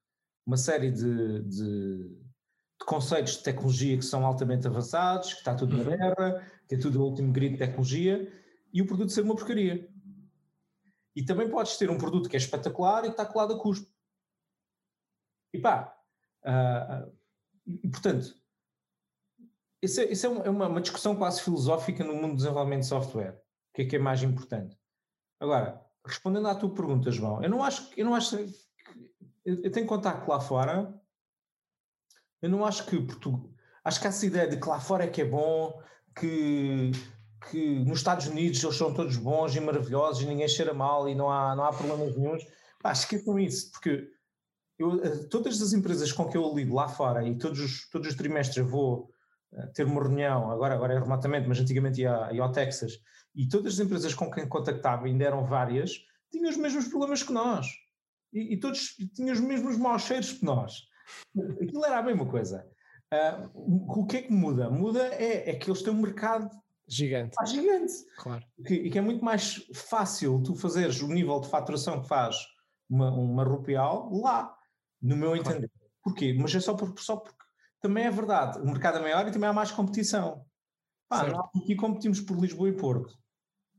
[0.45, 2.17] uma série de, de,
[2.86, 6.41] conceitos de tecnologia que são altamente avançados, que está tudo na guerra, uhum.
[6.67, 8.32] que é tudo o último grid de tecnologia,
[8.73, 9.88] e o produto ser uma porcaria.
[11.15, 13.91] E também podes ter um produto que é espetacular e que está colado a custo.
[15.53, 15.95] E pá,
[16.45, 18.36] uh, portanto,
[19.82, 22.88] isso, é, isso é, uma, é uma, discussão quase filosófica no mundo do desenvolvimento de
[22.88, 23.41] software.
[23.71, 24.78] O que é que é mais importante?
[25.39, 28.69] Agora, respondendo à tua pergunta, João, eu não acho que eu não acho que,
[29.45, 30.93] eu tenho contacto lá fora.
[32.41, 33.49] Eu não acho que Portugal,
[33.84, 35.82] acho que essa ideia de que lá fora é que é bom,
[36.17, 36.91] que,
[37.49, 41.15] que nos Estados Unidos eles são todos bons e maravilhosos e ninguém cheira mal e
[41.15, 42.45] não há, não há problemas nenhums.
[42.82, 44.10] Pá, esqueçam isso, porque
[44.78, 48.08] eu, eh, todas as empresas com que eu lido lá fora e todos os, todos
[48.08, 49.10] os trimestres vou
[49.54, 53.02] eh, ter uma reunião, agora, agora é remotamente, mas antigamente ia, ia ao Texas,
[53.35, 55.91] e todas as empresas com quem contactava, ainda eram várias,
[56.31, 57.67] tinham os mesmos problemas que nós.
[58.33, 60.83] E, e todos tinham os mesmos maus cheiros que nós.
[61.61, 62.67] Aquilo era a mesma coisa.
[63.11, 64.69] Uh, o que é que muda?
[64.69, 66.49] Muda é, é que eles têm um mercado
[66.87, 67.35] gigante.
[67.39, 67.93] Ah, gigante.
[68.17, 68.43] Claro.
[68.65, 72.35] Que, e que é muito mais fácil tu fazeres o nível de faturação que faz
[72.89, 74.55] uma, uma rupial lá
[75.01, 75.71] no meu entender.
[76.03, 76.35] Porquê?
[76.39, 77.37] Mas é só, por, só porque
[77.81, 80.45] também é verdade, o mercado é maior e também há mais competição.
[81.10, 83.17] Pá, aqui competimos por Lisboa e Porto,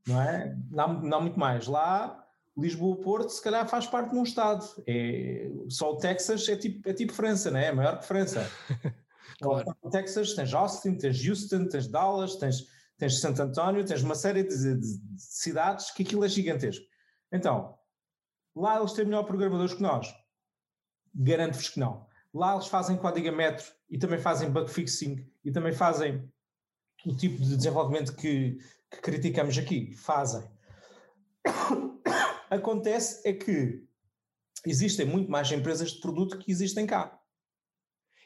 [0.06, 0.56] não é?
[0.68, 1.68] Não não há muito mais.
[1.68, 2.26] Lá,
[2.58, 4.66] Lisboa e Porto, se calhar faz parte de um Estado.
[4.86, 7.66] É, só o Texas é tipo, é tipo França, não é?
[7.66, 8.44] É maior que França.
[9.40, 9.76] claro.
[9.80, 12.66] O Texas tens Austin, tens Houston, tens Dallas, tens,
[12.98, 16.84] tens Santo António, tens uma série de, de, de cidades que aquilo é gigantesco.
[17.32, 17.78] Então,
[18.54, 20.12] lá eles têm melhor programadores que nós.
[21.14, 22.06] Garanto-vos que não.
[22.34, 26.28] Lá eles fazem código metro e também fazem bug fixing e também fazem
[27.06, 28.58] o tipo de desenvolvimento que,
[28.90, 29.92] que criticamos aqui.
[29.94, 30.42] Fazem.
[32.50, 33.84] Acontece é que
[34.66, 37.18] existem muito mais empresas de produto que existem cá.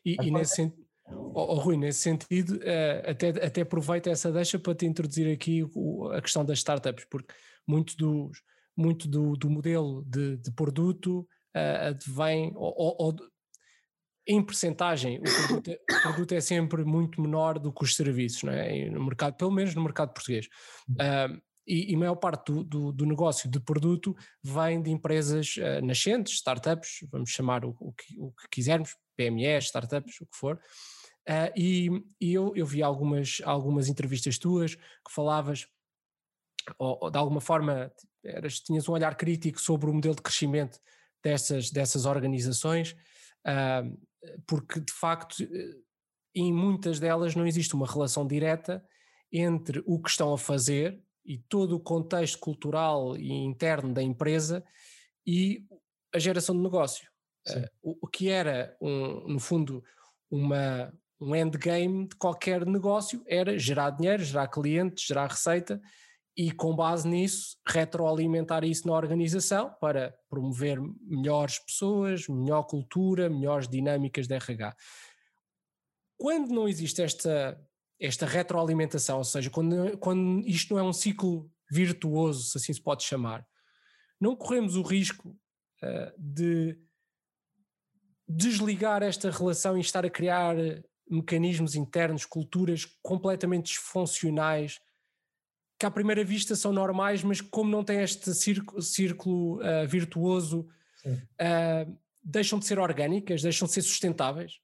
[0.04, 0.84] E, e nesse sentido.
[1.06, 5.62] Oh, Rui, nesse sentido, uh, até, até aproveito essa deixa para te introduzir aqui
[6.12, 7.34] a questão das startups, porque
[7.66, 8.42] muito, dos,
[8.74, 13.16] muito do, do modelo de, de produto uh, ou, ou, ou,
[14.26, 18.42] em percentagem, o produto, é, o produto, é, sempre muito menor do que os serviços,
[18.42, 18.88] não é?
[18.88, 20.48] no mercado, pelo menos no mercado português.
[20.90, 25.84] Uh, e, e maior parte do, do, do, negócio de produto vem de empresas uh,
[25.84, 30.60] nascentes, startups, vamos chamar o, o, que, o que quisermos, PMEs, startups, o que for.
[31.28, 31.88] Uh, e,
[32.20, 35.66] e eu, eu vi algumas, algumas entrevistas tuas que falavas,
[36.78, 37.90] ou, ou de alguma forma
[38.22, 40.78] eras, tinhas um olhar crítico sobre o modelo de crescimento
[41.22, 42.92] dessas, dessas organizações,
[43.46, 43.98] uh,
[44.46, 45.76] porque de facto eh,
[46.34, 48.84] em muitas delas não existe uma relação direta
[49.32, 54.64] entre o que estão a fazer e todo o contexto cultural e interno da empresa
[55.26, 55.64] e
[56.14, 57.08] a geração de negócio.
[57.48, 59.82] Uh, o, o, que era, um, no fundo,
[60.30, 65.80] uma, um endgame de qualquer negócio era gerar dinheiro, gerar clientes, gerar receita
[66.36, 73.68] e com base nisso retroalimentar isso na organização para promover melhores pessoas, melhor cultura, melhores
[73.68, 74.74] dinâmicas de RH.
[76.16, 77.60] Quando não existe esta,
[78.00, 82.82] esta retroalimentação, ou seja, quando, quando isto não é um ciclo virtuoso, se assim se
[82.82, 83.46] pode chamar,
[84.20, 86.78] não corremos o risco uh, de
[88.28, 90.56] desligar esta relação e estar a criar
[91.08, 94.80] mecanismos internos, culturas completamente disfuncionais
[95.84, 100.66] que à primeira vista são normais, mas como não têm este círculo, círculo uh, virtuoso,
[101.04, 104.60] uh, deixam de ser orgânicas, deixam de ser sustentáveis?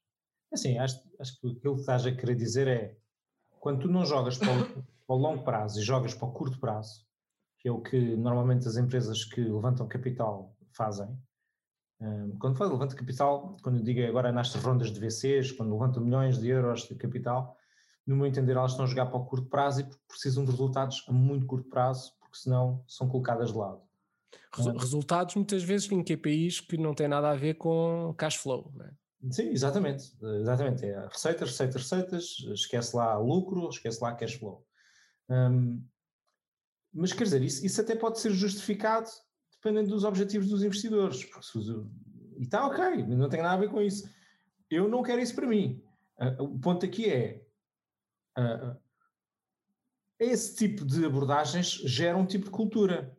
[0.51, 2.97] Assim, acho, acho que aquilo que estás a querer dizer é
[3.59, 4.65] quando tu não jogas para o,
[5.05, 7.05] para o longo prazo e jogas para o curto prazo,
[7.59, 11.07] que é o que normalmente as empresas que levantam capital fazem.
[12.39, 16.39] Quando falo levanta capital, quando eu digo agora nestas rondas de VCs, quando levantam milhões
[16.39, 17.55] de euros de capital,
[18.05, 21.03] no meu entender elas estão a jogar para o curto prazo e precisam de resultados
[21.07, 23.81] a muito curto prazo, porque senão são colocadas de lado.
[24.77, 28.85] Resultados muitas vezes em KPIs que não têm nada a ver com cash flow, não
[28.85, 28.91] é?
[29.29, 30.13] Sim, exatamente.
[30.39, 30.85] Exatamente.
[30.85, 34.65] É receitas, receitas, receitas, esquece lá lucro, esquece lá cash flow.
[35.29, 35.83] Um,
[36.93, 39.07] mas quer dizer, isso, isso até pode ser justificado
[39.63, 41.23] dependendo dos objetivos dos investidores.
[42.37, 44.09] E está ok, não tem nada a ver com isso.
[44.69, 45.83] Eu não quero isso para mim.
[46.19, 47.45] Uh, o ponto aqui é.
[48.37, 48.77] Uh,
[50.19, 53.17] esse tipo de abordagens gera um tipo de cultura.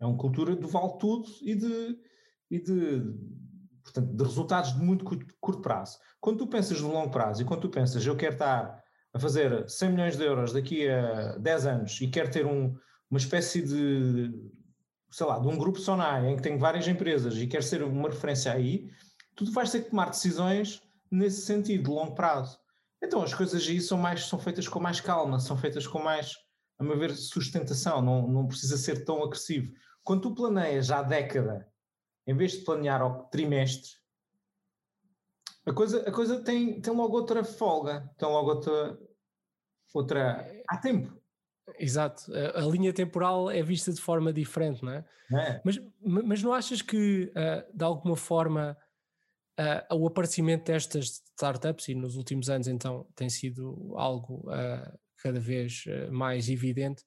[0.00, 1.98] É uma cultura do vale tudo e de,
[2.50, 3.02] e de
[3.82, 5.98] portanto, de resultados de muito curto, curto, prazo.
[6.20, 9.68] Quando tu pensas no longo prazo e quando tu pensas eu quero estar a fazer
[9.68, 12.74] 100 milhões de euros daqui a 10 anos e quero ter um,
[13.10, 14.32] uma espécie de,
[15.10, 18.08] sei lá, de um grupo Sonai em que tenho várias empresas e quero ser uma
[18.08, 18.90] referência aí,
[19.36, 22.58] tu vais ter que tomar decisões nesse sentido, de longo prazo.
[23.02, 26.32] Então as coisas aí são, mais, são feitas com mais calma, são feitas com mais,
[26.78, 29.72] a meu ver, sustentação, não, não precisa ser tão agressivo.
[30.04, 31.68] Quando tu planeias a década
[32.26, 33.90] em vez de planear ao trimestre,
[35.66, 38.98] a coisa, a coisa tem, tem logo outra folga, tem logo outra.
[39.94, 41.16] outra há tempo.
[41.78, 45.04] Exato, a, a, linha temporal é vista de forma diferente, não é?
[45.32, 45.60] é.
[45.64, 48.76] Mas, mas não achas que, uh, de alguma forma,
[49.58, 55.38] uh, o aparecimento destas startups, e nos últimos anos então tem sido algo uh, cada
[55.38, 57.04] vez mais evidente,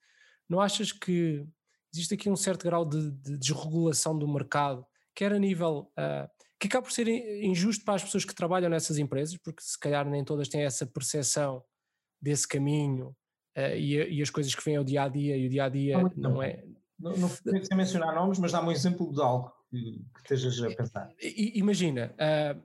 [0.49, 1.45] não achas que
[1.93, 6.29] existe aqui um certo grau de, de desregulação do mercado quer a nível uh,
[6.59, 10.07] que acaba por ser injusto para as pessoas que trabalham nessas empresas, porque se calhar
[10.07, 11.63] nem todas têm essa percepção
[12.21, 13.15] desse caminho
[13.57, 15.69] uh, e, e, as coisas que vêm ao dia a dia, e o dia a
[15.69, 16.63] dia não, não é.
[16.99, 20.75] Não, não sem mencionar nomes, mas dá-me um exemplo de algo que, que estejas a
[20.75, 21.09] pensar.
[21.19, 22.61] Imagina, uh,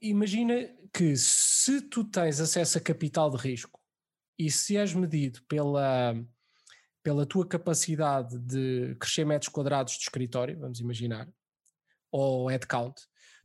[0.00, 0.54] imagina
[0.92, 3.80] que se tu tens acesso a capital de risco
[4.38, 6.14] e se és medido pela,
[7.02, 11.28] pela tua capacidade de crescer metros quadrados de escritório, vamos imaginar,
[12.10, 12.94] ou headcount,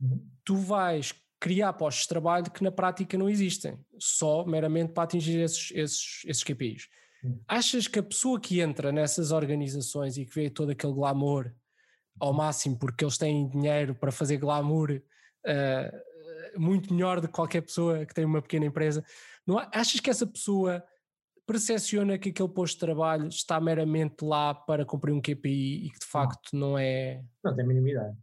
[0.00, 0.26] uhum.
[0.44, 5.38] tu vais criar postos de trabalho que na prática não existem, só meramente para atingir
[5.38, 6.88] esses, esses, esses KPIs.
[7.22, 7.40] Uhum.
[7.46, 11.52] Achas que a pessoa que entra nessas organizações e que vê todo aquele glamour
[12.18, 17.62] ao máximo, porque eles têm dinheiro para fazer glamour uh, muito melhor do que qualquer
[17.62, 19.04] pessoa que tem uma pequena empresa,
[19.46, 20.82] não, achas que essa pessoa
[21.46, 26.00] percepciona que aquele posto de trabalho está meramente lá para cumprir um KPI e que
[26.00, 27.22] de facto não, não é.
[27.44, 28.16] Não tem minimidade.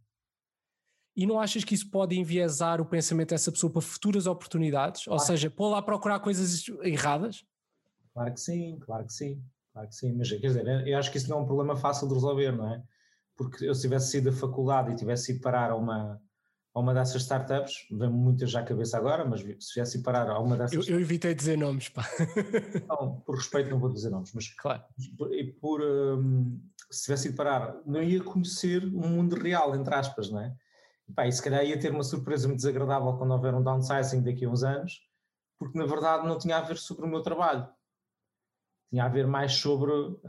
[1.16, 5.06] E não achas que isso pode enviesar o pensamento dessa pessoa para futuras oportunidades?
[5.06, 5.20] Claro.
[5.20, 7.46] Ou seja, pôr lá procurar coisas erradas?
[8.14, 10.14] Claro que sim, claro que sim, claro que sim.
[10.14, 12.74] Mas quer dizer, eu acho que isso não é um problema fácil de resolver, não
[12.74, 12.84] é?
[13.36, 16.22] Porque eu se tivesse sido da faculdade e tivesse ido parar a uma,
[16.74, 20.30] a uma dessas startups, vem-me muitas já à cabeça agora, mas se tivesse ido parar
[20.30, 20.88] a uma dessas.
[20.88, 22.08] Eu, eu evitei dizer nomes, pá.
[22.88, 24.50] Não, por respeito não vou dizer nomes, mas.
[24.56, 24.84] Claro.
[25.32, 25.82] E por.
[25.82, 26.60] Um,
[26.92, 30.56] se tivesse ido parar, não ia conhecer o um mundo real, entre aspas, não é?
[31.16, 34.46] Pá, e se calhar ia ter uma surpresa muito desagradável quando houver um downsizing daqui
[34.46, 35.02] a uns anos,
[35.58, 37.68] porque na verdade não tinha a ver sobre o meu trabalho.
[38.94, 40.20] Tinha a ver mais sobre uh,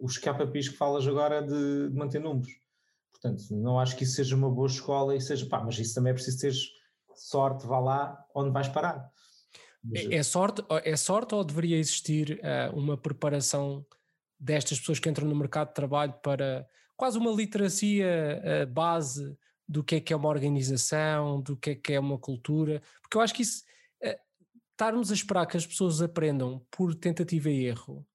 [0.00, 2.50] os KPIs que falas agora de, de, manter números.
[3.12, 6.12] Portanto, não acho que isso seja uma boa escola e seja, pá, mas isso também
[6.12, 6.54] é preciso ter
[7.14, 9.12] sorte, vá lá onde vais parar.
[9.94, 13.84] É, é, sorte, é sorte ou deveria existir uh, uma preparação
[14.38, 19.36] destas pessoas que entram no mercado de trabalho para quase uma literacia uh, base
[19.68, 23.18] do que é que é uma organização, do que é que é uma cultura, porque
[23.18, 23.64] eu acho que isso,
[24.80, 28.06] estarmos a esperar que as pessoas aprendam por tentativa e erro,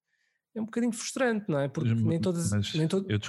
[0.52, 1.68] é um bocadinho frustrante, não é?
[1.68, 2.74] Porque mas, nem todas.
[2.74, 3.06] Nem todo...
[3.08, 3.20] eu,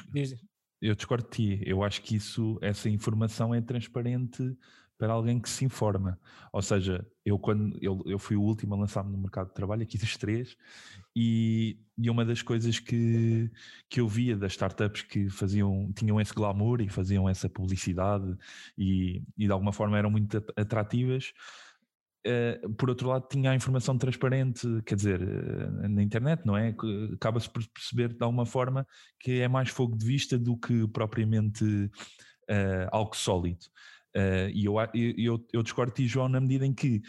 [0.81, 4.57] eu discordo de ti, eu acho que isso, essa informação é transparente
[4.97, 6.19] para alguém que se informa.
[6.51, 9.83] Ou seja, eu quando eu, eu fui o último a lançar-me no mercado de trabalho,
[9.83, 10.55] aqui dos três,
[11.15, 13.51] e, e uma das coisas que,
[13.87, 18.35] que eu via das startups que faziam, tinham esse glamour e faziam essa publicidade
[18.75, 21.33] e, e de alguma forma eram muito atrativas,
[22.27, 26.75] Uh, por outro lado, tinha a informação transparente, quer dizer, uh, na internet, não é?
[27.13, 28.85] Acaba-se por perceber de alguma forma
[29.19, 33.65] que é mais fogo de vista do que propriamente uh, algo sólido.
[34.51, 34.73] E eu,
[35.15, 37.03] eu, eu discordo de ti, João, na medida em que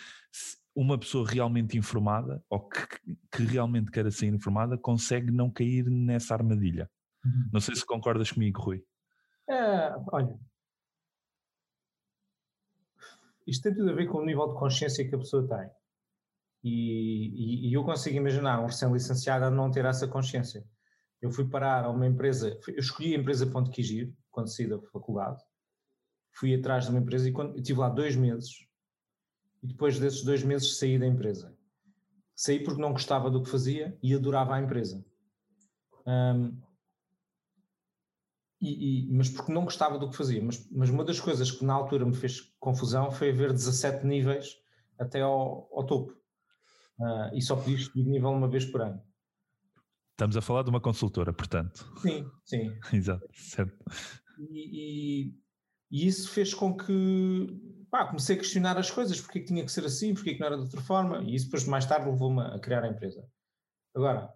[0.77, 2.87] uma pessoa realmente informada, ou que,
[3.33, 6.89] que realmente queira ser informada, consegue não cair nessa armadilha.
[7.25, 7.49] Uhum.
[7.51, 8.85] Não sei se concordas comigo, Rui.
[9.49, 10.39] É, olha,
[13.49, 15.71] isto tem tudo a ver com o nível de consciência que a pessoa tem.
[16.63, 20.65] E, e, e eu consigo imaginar um recém-licenciado a não ter essa consciência.
[21.21, 24.81] Eu fui parar a uma empresa, eu escolhi a empresa Ponto Quigir, quando saí da
[24.93, 25.43] faculdade,
[26.33, 28.51] fui atrás de uma empresa e quando, estive lá dois meses,
[29.63, 31.57] e depois desses dois meses saí da empresa.
[32.37, 35.05] Saí porque não gostava do que fazia e adorava a empresa.
[36.07, 36.57] Um,
[38.61, 40.43] e, e, mas porque não gostava do que fazia.
[40.43, 44.57] Mas, mas, uma das coisas que na altura me fez confusão foi haver 17 níveis
[44.99, 46.13] até ao, ao topo.
[46.99, 49.01] Uh, e só podia subir nível uma vez por ano.
[50.11, 51.89] Estamos a falar de uma consultora, portanto.
[52.03, 52.77] Sim, sim.
[52.93, 53.79] Exato, certo.
[54.51, 55.35] E, e,
[55.93, 59.65] e, isso fez com que pá, comecei a questionar as coisas, porque é que tinha
[59.65, 61.87] que ser assim, porque é que não era de outra forma, e isso depois mais
[61.87, 63.25] tarde levou-me a criar a empresa.
[63.95, 64.29] Agora,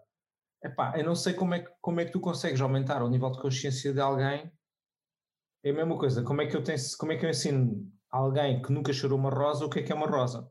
[0.62, 3.30] epá, eu não sei como é, que, como é que tu consegues aumentar o nível
[3.30, 4.50] de consciência de alguém.
[5.64, 8.60] É a mesma coisa, como é que eu, tenho, como é que eu ensino alguém
[8.60, 10.50] que nunca cheirou uma rosa o que é que é uma rosa?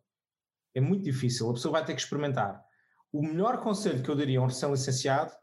[0.73, 2.63] É muito difícil, a pessoa vai ter que experimentar.
[3.11, 5.33] O melhor conselho que eu daria a um recém-licenciado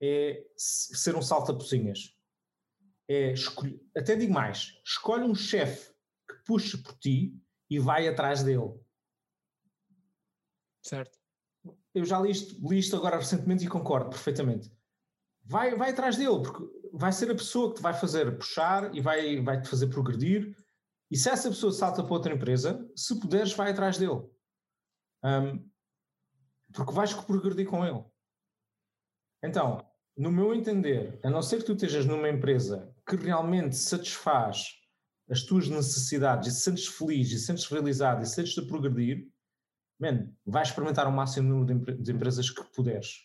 [0.00, 2.16] é ser um salta-pocinhas.
[3.08, 3.34] É
[3.94, 5.92] até digo mais, escolhe um chefe
[6.28, 7.38] que puxe por ti
[7.68, 8.72] e vai atrás dele.
[10.82, 11.21] Certo.
[11.94, 14.70] Eu já li isto, li isto agora recentemente e concordo perfeitamente.
[15.44, 19.00] Vai, vai atrás dele, porque vai ser a pessoa que te vai fazer puxar e
[19.00, 20.56] vai, vai te fazer progredir.
[21.10, 24.22] E se essa pessoa salta para outra empresa, se puderes, vai atrás dele.
[25.24, 25.68] Um,
[26.72, 28.02] porque vais progredir com ele.
[29.42, 29.84] Então,
[30.16, 34.68] no meu entender, a não ser que tu estejas numa empresa que realmente satisfaz
[35.28, 38.66] as tuas necessidades e se sentes feliz e se sentes realizado e se sentes a
[38.66, 39.26] progredir,
[40.02, 43.20] man, vai experimentar o máximo número de, empresas que puderes.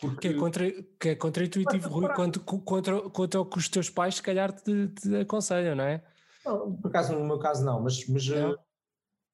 [0.00, 0.28] Porque...
[0.28, 4.16] Que, é contra, que é contra-intuitivo, Rui, quanto, contra, contra o que os teus pais,
[4.16, 6.02] se calhar, te, te aconselham, não é?
[6.44, 8.56] Não, por acaso, no meu caso, não, mas, mas, eh,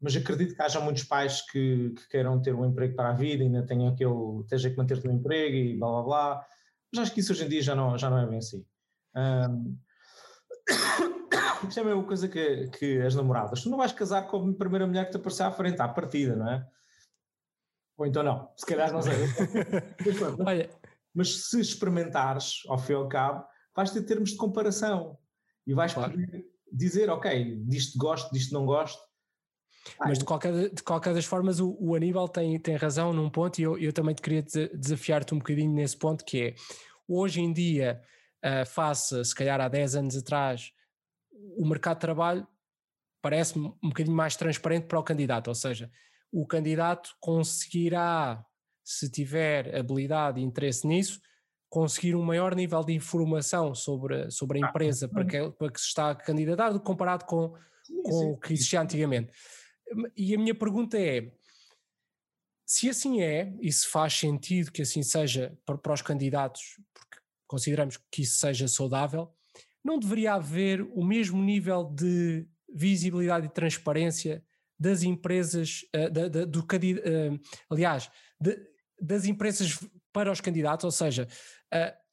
[0.01, 3.43] mas acredito que haja muitos pais que, que, queiram ter um emprego para a vida,
[3.43, 6.47] e ainda tenham aquele, esteja que manter-te no emprego e blá blá blá.
[6.93, 8.65] Mas acho que isso hoje em dia já não, já não é bem assim.
[9.17, 9.79] Um,
[11.69, 13.63] isto é a mesma coisa que, que as namoradas.
[13.63, 16.37] Tu não vais casar com a primeira mulher que te aparecer à frente, à partida,
[16.37, 16.67] não é?
[17.97, 19.15] Ou então não, se calhar não sei.
[20.45, 20.71] Olha.
[21.15, 23.45] Mas se experimentares, ao fim e ao cabo,
[23.75, 25.17] vais ter termos de comparação
[25.67, 26.13] e vais claro.
[26.13, 29.01] poder dizer, ok, disto gosto, disto não gosto.
[30.01, 33.59] Mas de qualquer, de qualquer das formas, o, o Aníbal tem, tem razão num ponto,
[33.59, 36.55] e eu, eu também te queria desafiar-te um bocadinho nesse ponto, que é
[37.07, 38.01] hoje em dia,
[38.45, 40.73] uh, face, se calhar há 10 anos atrás,
[41.57, 42.47] o mercado de trabalho
[43.23, 45.91] parece-me um bocadinho mais transparente para o candidato, ou seja,
[46.31, 48.45] o candidato conseguirá,
[48.83, 51.21] se tiver habilidade e interesse nisso,
[51.71, 55.81] conseguir um maior nível de informação sobre, sobre a ah, empresa para, que, para que
[55.81, 57.55] se está a candidatar comparado com,
[58.05, 59.33] com o que existia antigamente.
[60.17, 61.33] E a minha pergunta é:
[62.67, 67.19] se assim é, e se faz sentido que assim seja para, para os candidatos, porque
[67.47, 69.33] consideramos que isso seja saudável,
[69.85, 74.43] não deveria haver o mesmo nível de visibilidade e transparência
[74.79, 78.11] das empresas, uh, da, da, do, uh, aliás,
[78.41, 78.59] de,
[79.01, 79.79] das empresas
[80.13, 81.29] para os candidatos, ou seja,
[81.73, 82.05] uh,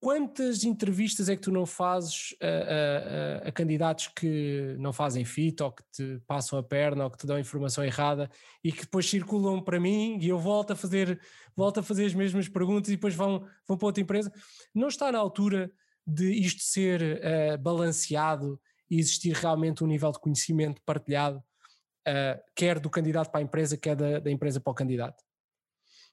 [0.00, 5.70] quantas entrevistas é que tu não fazes a, a, candidatos que não fazem fit ou
[5.70, 8.30] que te passam a perna ou que te dão informação errada
[8.64, 11.20] e que depois circulam para mim e eu volto a fazer,
[11.54, 14.32] volto a fazer as mesmas perguntas e depois vão, vão para outra empresa?
[14.74, 15.70] Não está na altura
[16.06, 22.78] de isto ser uh, balanceado e existir realmente um nível de conhecimento partilhado, uh, quer
[22.78, 25.22] do candidato para a empresa, quer da, da, empresa para o candidato.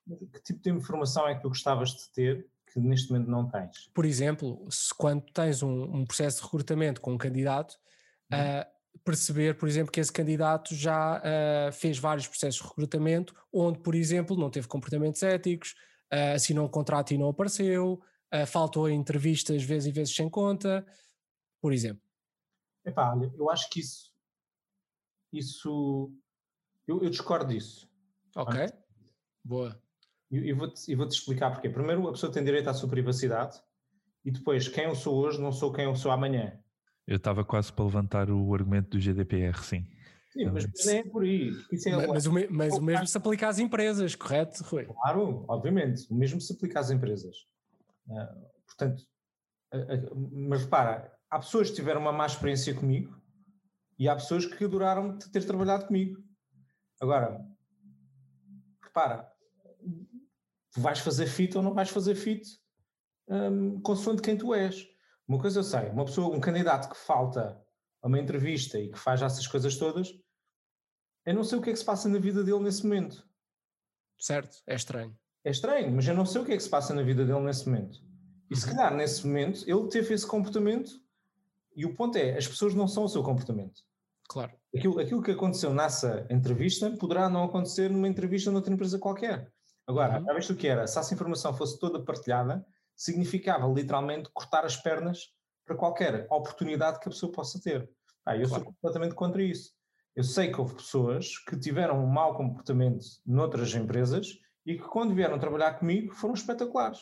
[0.06, 3.90] Que tipo de informação é que tu gostavas de ter que neste momento não tens?
[3.94, 7.74] Por exemplo, se quando tens um, um processo de recrutamento com um candidato,
[8.32, 13.80] uh, perceber, por exemplo, que esse candidato já uh, fez vários processos de recrutamento, onde,
[13.80, 15.76] por exemplo, não teve comportamentos éticos,
[16.14, 18.02] uh, assinou um contrato e não apareceu,
[18.34, 20.86] uh, faltou entrevistas vezes e vezes sem conta,
[21.61, 22.01] por exemplo.
[22.86, 24.11] Epá, olha, eu acho que isso,
[25.32, 26.11] isso,
[26.88, 27.89] eu, eu discordo disso.
[28.36, 28.69] Ok,
[29.43, 29.82] boa.
[30.30, 31.69] E vou-te vou explicar porquê.
[31.69, 33.61] Primeiro, a pessoa tem direito à sua privacidade
[34.23, 36.59] e depois, quem eu sou hoje não sou quem eu sou amanhã.
[37.07, 39.88] Eu estava quase para levantar o argumento do GDPR, sim.
[40.32, 41.49] Sim, mas não é por aí.
[41.86, 44.86] É mas, mas, o, me, mas o mesmo se aplica às empresas, correto, Rui?
[44.86, 46.05] Claro, obviamente.
[46.11, 47.47] O mesmo se aplica às empresas.
[48.08, 49.03] Uh, portanto,
[50.32, 53.22] mas repara, há pessoas que tiveram uma má experiência comigo
[53.99, 56.24] e há pessoas que adoraram ter trabalhado comigo.
[57.01, 57.39] Agora,
[58.82, 59.32] repara,
[60.76, 62.60] vais fazer fit ou não vais fazer fit
[63.28, 64.88] um, consoante quem tu és.
[65.28, 67.62] Uma coisa eu sei, uma pessoa, um candidato que falta
[68.01, 70.10] a uma entrevista e que faz essas coisas todas,
[71.26, 73.28] eu não sei o que é que se passa na vida dele nesse momento.
[74.18, 75.18] Certo, é estranho.
[75.44, 77.40] É estranho, mas eu não sei o que é que se passa na vida dele
[77.40, 78.00] nesse momento.
[78.50, 78.76] E se uhum.
[78.76, 80.92] calhar nesse momento ele teve esse comportamento
[81.76, 83.82] e o ponto é, as pessoas não são o seu comportamento.
[84.28, 84.52] Claro.
[84.76, 89.52] Aquilo, aquilo que aconteceu nessa entrevista poderá não acontecer numa entrevista noutra empresa qualquer.
[89.86, 90.26] Agora, uhum.
[90.26, 90.86] já viste o que era?
[90.86, 92.66] Se essa informação fosse toda partilhada,
[92.96, 95.34] significava literalmente cortar as pernas
[95.66, 97.90] para qualquer oportunidade que a pessoa possa ter.
[98.26, 98.64] Ah, eu claro.
[98.64, 99.72] sou completamente contra isso.
[100.16, 105.15] Eu sei que houve pessoas que tiveram um mau comportamento noutras empresas e que quando
[105.15, 106.99] vieram trabalhar comigo foram espetaculares.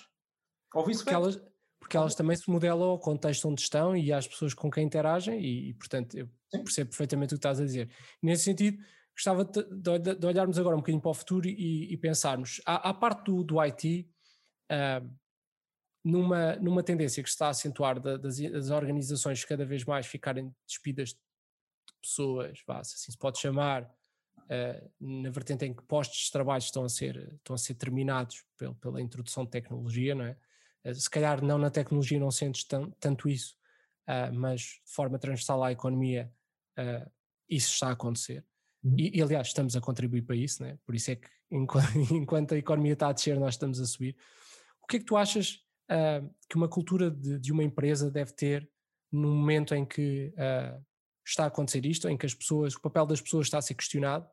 [0.73, 0.83] Ou.
[0.83, 1.41] Porque elas,
[1.79, 5.41] porque elas também se modelam ao contexto onde estão e às pessoas com quem interagem
[5.41, 6.63] e, e portanto, eu Sim.
[6.63, 7.89] percebo perfeitamente o que estás a dizer.
[8.21, 8.77] Nesse sentido,
[9.15, 12.89] gostava de, de, de, olharmos agora um bocadinho para o futuro e, e pensarmos, à,
[12.89, 14.07] à, parte do, do IT,
[14.71, 15.09] uh,
[16.03, 21.09] numa, numa tendência que está a acentuar das, das, organizações cada vez mais ficarem despidas
[21.09, 21.19] de
[21.99, 23.89] pessoas, vá, se assim se pode chamar,
[24.99, 28.75] na vertente em que postos de trabalho estão a ser, estão a ser terminados pela,
[28.75, 30.37] pela introdução de tecnologia, não é?
[30.85, 32.65] Uh, se calhar não na tecnologia não sentes
[32.99, 33.57] tanto isso,
[34.07, 36.31] uh, mas de forma transversal à economia
[37.47, 38.45] isso está a acontecer.
[38.83, 38.95] Uhum.
[38.99, 40.77] E, e, aliás, estamos a contribuir para isso, né?
[40.85, 44.15] por isso é que enquanto, enquanto, a economia está a descer, nós estamos a subir.
[44.81, 48.33] O que é que tu achas uh, que uma cultura de, de, uma empresa deve
[48.33, 48.69] ter
[49.11, 50.83] no momento em que uh,
[51.25, 53.75] está a acontecer isto, em que as pessoas, o papel das pessoas está a ser
[53.75, 54.27] questionado?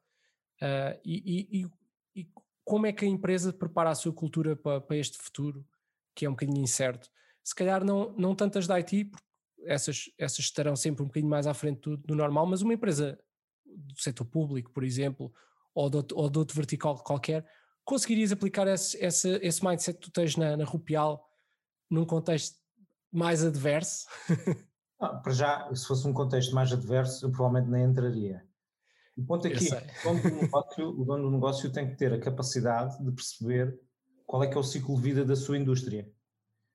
[0.63, 2.29] Uh, e, e, e,
[2.65, 5.67] como é que a empresa prepara a sua cultura para, para, este futuro,
[6.15, 7.11] que é um bocadinho incerto?
[7.43, 9.27] Se calhar não, não tantas da IT, porque
[9.65, 13.19] essas, essas estarão sempre um bocadinho mais à frente do, do normal, mas uma empresa
[13.65, 15.33] do setor público, por exemplo,
[15.75, 17.45] ou de, ou de outro vertical qualquer,
[17.85, 21.29] conseguirias aplicar esse, esse, esse mindset que tu tens na, na Rupial
[21.91, 22.57] num contexto
[23.11, 24.07] mais adverso?
[25.01, 28.47] Não, para já, se fosse um contexto mais adverso, eu provavelmente nem entraria.
[29.17, 32.13] O ponto aqui é o dono, do negócio, o dono do negócio tem que ter
[32.13, 33.79] a capacidade de perceber
[34.27, 36.11] qual é que é o ciclo de vida da sua indústria.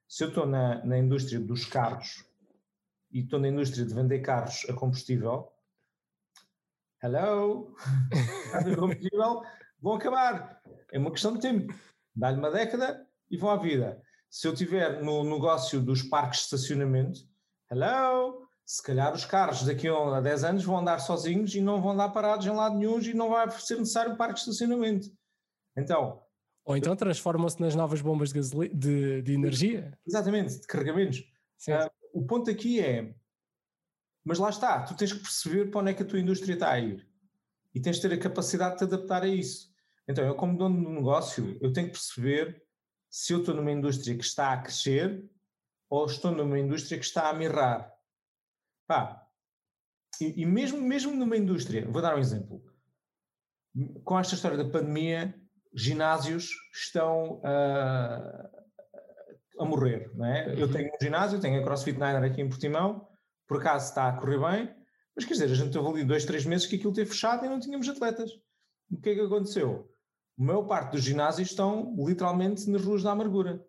[0.08, 2.24] Se eu estou na, na indústria dos carros
[3.12, 5.52] e estou na indústria de vender carros a combustível,
[7.04, 7.76] hello,
[8.80, 9.42] combustível,
[9.82, 10.62] vão acabar.
[10.92, 11.74] É uma questão de tempo.
[12.16, 14.02] Dá-lhe uma década e vão à vida.
[14.30, 17.20] Se eu tiver no negócio dos parques de estacionamento,
[17.72, 21.92] hello, se calhar os carros daqui a 10 anos vão andar sozinhos e não vão
[21.92, 25.10] andar parados em lado nenhum e não vai ser necessário um parque de estacionamento.
[25.76, 26.22] Então.
[26.66, 28.42] Ou então transformam-se nas novas bombas de,
[28.74, 29.98] de, de, energia.
[30.06, 31.20] Exatamente, de carregamentos.
[31.66, 33.16] Uh, o ponto aqui é
[34.28, 36.72] mas lá está, tu tens que perceber para onde é que a tua indústria está
[36.72, 37.08] a ir.
[37.74, 39.74] E tens de ter a capacidade de te adaptar a isso.
[40.06, 42.62] Então, eu como dono do negócio, eu tenho que perceber
[43.10, 45.24] se eu estou numa indústria que está a crescer
[45.90, 47.97] ou estou numa indústria que está a mirrar.
[48.88, 49.28] Pá,
[50.22, 52.64] e, e mesmo, mesmo numa indústria, vou dar um exemplo.
[54.04, 55.36] Com esta história da pandemia,
[55.74, 58.50] ginásios estão a,
[59.60, 60.12] a morrer.
[60.16, 60.54] Não é?
[60.54, 60.72] Eu uhum.
[60.72, 63.08] tenho um ginásio, tenho a CrossFit Niner aqui em Portimão,
[63.48, 64.76] por acaso está a correr bem,
[65.16, 67.50] mas quer dizer, a gente teve ali dois, três meses que aquilo teve fechado e
[67.50, 68.32] não tínhamos atletas.
[68.92, 69.92] O que é que aconteceu?
[70.40, 73.66] A maior parte dos ginásios estão literalmente nas ruas da amargura.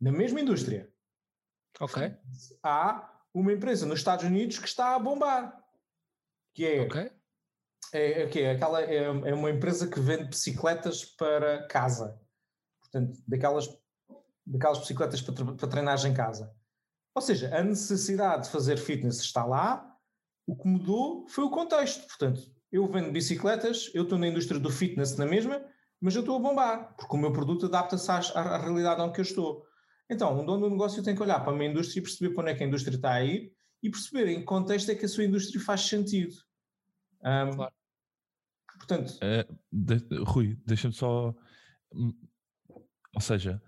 [0.00, 0.92] Na mesma indústria.
[1.80, 2.14] Ok.
[2.62, 5.58] Há uma empresa nos Estados Unidos que está a bombar.
[6.54, 6.80] Que é.
[6.82, 7.10] Ok.
[7.92, 12.18] É, é, é, aquela, é, é uma empresa que vende bicicletas para casa.
[12.80, 13.68] Portanto, daquelas,
[14.46, 16.54] daquelas bicicletas para, para treinar em casa.
[17.14, 19.96] Ou seja, a necessidade de fazer fitness está lá,
[20.46, 22.06] o que mudou foi o contexto.
[22.06, 25.62] Portanto, eu vendo bicicletas, eu estou na indústria do fitness na mesma,
[26.00, 29.22] mas eu estou a bombar, porque o meu produto adapta-se à, à, realidade onde eu
[29.22, 29.66] estou.
[30.10, 32.42] Então, um dono do negócio tem que olhar para a minha indústria e perceber para
[32.42, 35.04] onde é que a indústria está a ir e perceber em que contexto é que
[35.04, 36.34] a sua indústria faz sentido.
[37.20, 37.72] Um, claro.
[38.78, 39.14] Portanto.
[39.16, 41.34] Uh, de, Rui, deixa-me só.
[41.94, 42.12] Hum,
[43.14, 43.62] ou seja,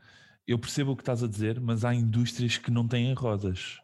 [0.46, 3.78] eu percebo o que estás a dizer, mas há indústrias que não têm rodas.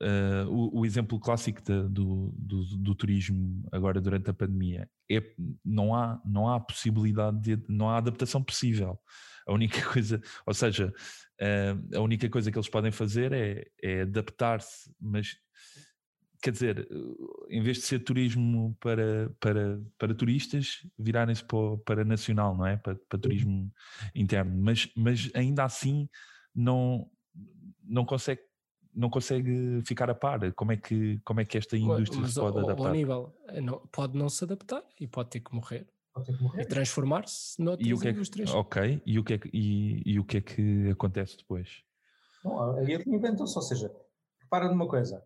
[0.00, 5.22] Uh, o, o, exemplo clássico de, do, do, do, turismo agora durante a pandemia é
[5.64, 9.00] não há não há possibilidade de não há adaptação possível
[9.46, 10.92] a única coisa ou seja
[11.40, 15.36] uh, a única coisa que eles podem fazer é, é adaptar-se mas
[16.42, 16.88] quer dizer,
[17.48, 22.76] em vez de ser turismo para, para, para turistas, virarem-se para, para nacional, não é?
[22.76, 23.72] Para, para turismo
[24.14, 24.56] interno.
[24.62, 26.08] Mas, mas ainda assim
[26.54, 27.10] não,
[27.82, 28.42] não consegue
[28.94, 30.50] não consegue ficar a par.
[30.54, 32.92] Como é que, como é que esta indústria mas, se pode adaptar?
[32.92, 35.86] Nível não, pode não se adaptar e pode ter que morrer.
[36.16, 36.62] Pode ter que morrer.
[36.62, 38.54] E transformar-se noutras e o que é que, indústrias.
[38.54, 41.82] Ok, e o, que é que, e, e o que é que acontece depois?
[42.42, 43.94] Bom, aí inventam-se, ou seja,
[44.40, 45.22] repara numa coisa,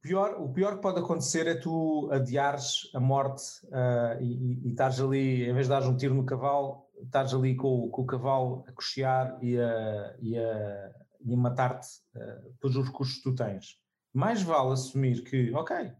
[0.00, 5.00] pior, o pior que pode acontecer é tu adiares a morte uh, e, e, estares
[5.00, 8.64] ali, em vez de dar um tiro no cavalo, estás ali com, com, o cavalo
[8.68, 10.92] a cochear e a, e a,
[11.24, 13.80] e a matar-te uh, todos os recursos que tu tens.
[14.12, 15.90] Mais vale assumir que, ok,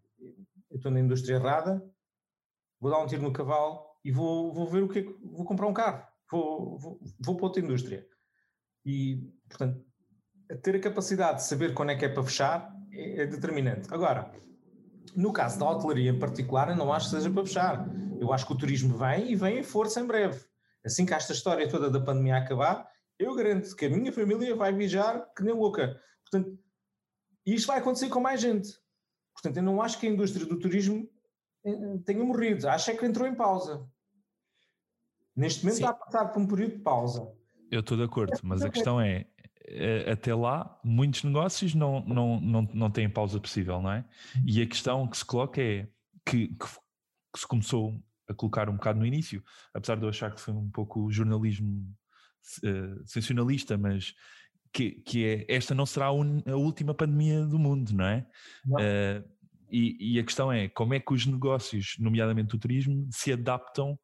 [0.70, 1.82] eu estou na indústria errada,
[2.84, 5.16] vou dar um tiro no cavalo e vou, vou ver o que é que.
[5.22, 8.06] Vou comprar um carro, vou, vou, vou para outra indústria.
[8.84, 9.82] E, portanto,
[10.62, 13.88] ter a capacidade de saber quando é que é para fechar é, é determinante.
[13.90, 14.30] Agora,
[15.16, 17.88] no caso da hotelaria em particular, eu não acho que seja para fechar.
[18.20, 20.44] Eu acho que o turismo vem e vem em força em breve.
[20.84, 22.86] Assim que esta história toda da pandemia acabar,
[23.18, 25.98] eu garanto que a minha família vai viajar que nem louca.
[26.30, 26.58] Portanto,
[27.46, 28.68] isto vai acontecer com mais gente.
[29.32, 31.08] Portanto, eu não acho que a indústria do turismo
[32.04, 32.68] tenha morrido.
[32.68, 33.86] Acho é que entrou em pausa.
[35.36, 35.84] Neste momento Sim.
[35.84, 37.32] está a passar por um período de pausa.
[37.70, 39.26] Eu estou de acordo, mas a questão é,
[39.66, 44.04] eh, até lá, muitos negócios não, não, não, não têm pausa possível, não é?
[44.46, 45.88] E a questão que se coloca é
[46.24, 46.66] que, que,
[47.32, 49.42] que se começou a colocar um bocado no início,
[49.72, 51.84] apesar de eu achar que foi um pouco jornalismo
[52.62, 54.14] uh, sensacionalista, mas
[54.72, 58.26] que, que é esta não será a, un, a última pandemia do mundo, não é?
[58.64, 58.76] Não.
[58.76, 59.33] Uh,
[59.70, 63.98] e, e, a questão é como é que os negócios, nomeadamente o turismo, se adaptam,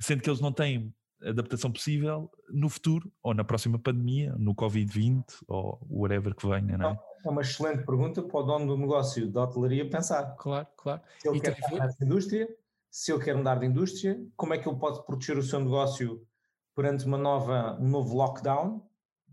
[0.00, 0.92] sendo que eles não têm
[1.24, 6.90] adaptação possível no futuro ou na próxima pandemia, no Covid-20 ou whatever que venha, não
[6.90, 7.00] é?
[7.24, 10.34] É uma excelente pergunta para o dono do negócio da hotelaria pensar.
[10.36, 11.00] Claro, claro.
[11.20, 12.48] Se ele e quer estar nessa indústria,
[12.90, 16.26] se ele quer mudar de indústria, como é que ele pode proteger o seu negócio
[16.74, 18.84] perante uma nova, um novo lockdown?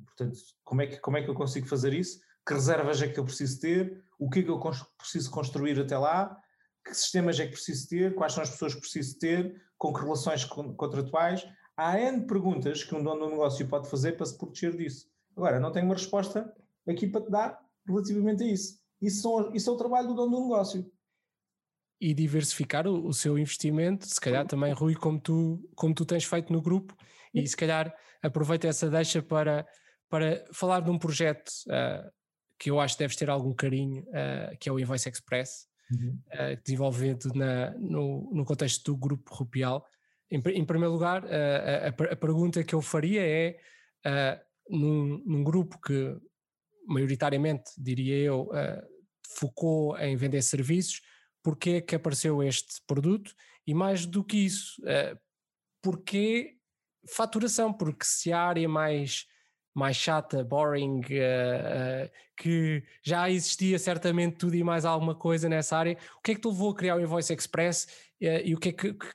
[0.05, 2.19] Portanto, como é, que, como é que eu consigo fazer isso?
[2.49, 4.03] Que reservas é que eu preciso ter?
[4.17, 4.59] O que é que eu
[4.97, 6.35] preciso construir até lá?
[6.83, 8.15] Que sistemas é que preciso ter?
[8.15, 9.61] Quais são as pessoas que preciso ter?
[9.77, 11.47] Com que relações contratuais?
[11.77, 15.11] Há N perguntas que um dono do negócio pode fazer para se proteger disso.
[15.37, 16.51] Agora, não tenho uma resposta
[16.87, 18.79] aqui para te dar relativamente a isso.
[18.99, 20.91] Isso, são, isso é o trabalho do dono do negócio.
[22.01, 26.23] E diversificar o, o, seu investimento, se calhar também, Rui, como tu, como tu tens
[26.23, 26.95] feito no grupo,
[27.31, 29.67] e se calhar aproveita essa deixa para,
[30.09, 32.18] para falar de um projeto uh,
[32.59, 36.19] que eu acho que deves ter algum carinho, uh, que é o Invoice Express, uhum.
[36.27, 39.85] uh, desenvolvido na, no, no contexto do grupo Rupial.
[40.29, 43.57] Em, em primeiro lugar, a, a, a, pergunta que eu faria é:
[44.69, 46.15] num, num, grupo que
[46.85, 48.47] maioritariamente, diria eu,
[49.39, 51.01] focou em vender serviços,
[51.41, 53.33] porquê é que apareceu este produto?
[53.65, 54.79] E mais do que isso,
[55.81, 56.57] porquê
[57.07, 57.73] faturação?
[57.73, 59.25] Porque se a área mais
[59.73, 65.77] mais chata, boring, uh, uh, que já existia certamente tudo e mais alguma coisa nessa
[65.77, 65.97] área.
[66.17, 67.85] O que é que te levou a criar o Invoice Express
[68.21, 69.09] uh, e o que é que, que,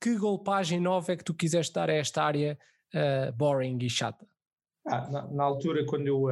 [0.00, 2.58] que, golpagem nova é que tu quiseste dar a esta área
[3.36, 4.26] boring e chata?
[4.86, 6.22] Ah, na, na, altura, quando eu,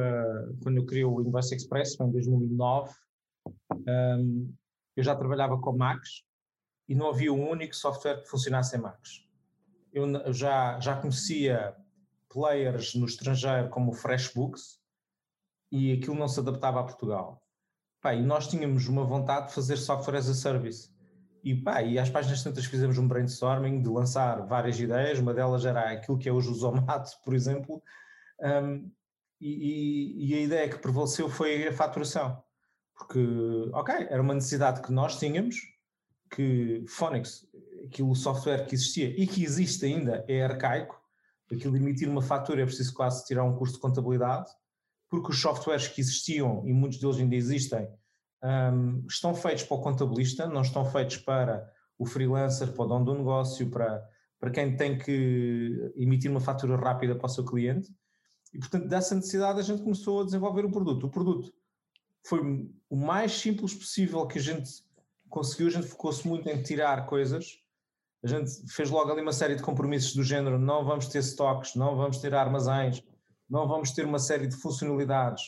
[0.63, 2.91] quando eu criei o Invoice Express, em 2009,
[3.87, 4.51] um,
[4.95, 6.23] eu já trabalhava com Macs
[6.87, 9.27] e não havia um único software que funcionasse em Macs.
[9.93, 11.75] Eu já, já conhecia
[12.35, 14.77] players no estrangeiro como o Freshbooks
[15.71, 17.41] e aquilo não se adaptava a Portugal.
[18.01, 20.93] Pá, e nós tínhamos uma vontade de fazer software as a service.
[21.41, 25.65] E, pá, e às páginas tantas fizemos um brainstorming de lançar várias ideias, uma delas
[25.65, 27.81] era aquilo que é hoje o Zomato, por exemplo,
[28.41, 28.91] um,
[29.39, 32.43] e, e, a ideia que prevaleceu foi a faturação.
[32.97, 33.19] Porque,
[33.73, 35.55] ok, era uma necessidade que nós tínhamos,
[36.31, 37.47] que Phonics,
[37.85, 41.04] aquilo software que existia e que existe ainda, é arcaico,
[41.51, 44.49] aquilo emitir uma fatura é preciso quase tirar um curso de contabilidade,
[45.09, 47.87] porque os softwares que existiam, e muitos deles ainda existem,
[48.43, 51.67] um, estão feitos para o contabilista, não estão feitos para
[51.97, 54.03] o freelancer, para o dono do negócio, para,
[54.39, 57.89] para quem tem que emitir uma fatura rápida para o seu cliente.
[58.53, 61.07] E, portanto, dessa necessidade a gente começou a desenvolver o produto.
[61.07, 61.53] O produto
[62.25, 64.69] foi o mais simples possível que a gente
[65.29, 67.64] conseguiu, a gente focou-se muito em tirar coisas
[68.25, 71.75] a gente fez logo ali uma série de compromissos do género: não vamos ter stocks,
[71.75, 73.03] não vamos ter armazéns,
[73.47, 75.43] não vamos ter uma série de funcionalidades,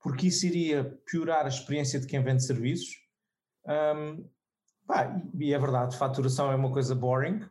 [0.00, 2.94] porque isso iria piorar a experiência de quem vende serviços.
[3.66, 4.24] Um,
[4.86, 7.44] pá, e é verdade, faturação é uma coisa boring,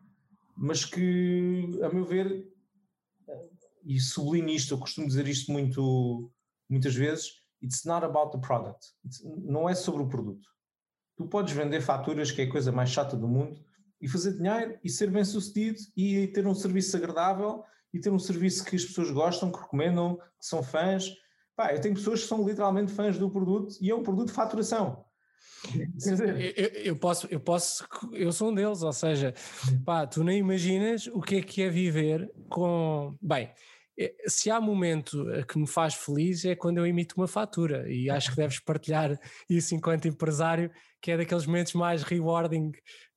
[0.56, 2.48] mas que, a meu ver,
[3.84, 6.32] e sublinho isto, eu costumo dizer isto muito,
[6.70, 10.48] muitas vezes, it's not about the product, it's, não é sobre o produto.
[11.18, 13.62] Tu podes vender faturas, que é a coisa mais chata do mundo,
[14.02, 18.20] e fazer dinheiro e ser bem sucedido e ter um serviço agradável e ter um
[18.20, 21.14] serviço que as pessoas gostam, que recomendam, que são fãs.
[21.56, 24.34] Pá, eu tenho pessoas que são literalmente fãs do produto e é um produto de
[24.34, 25.06] faturação.
[26.56, 29.34] Eu, eu, posso, eu posso, eu sou um deles, ou seja,
[29.86, 33.16] pá, tu nem imaginas o que é que é viver com.
[33.22, 33.52] Bem,
[34.00, 38.10] é, se há momento que me faz feliz é quando eu emito uma fatura e
[38.10, 40.72] acho que deves partilhar isso enquanto empresário,
[41.02, 42.70] que é daqueles momentos mais rewarding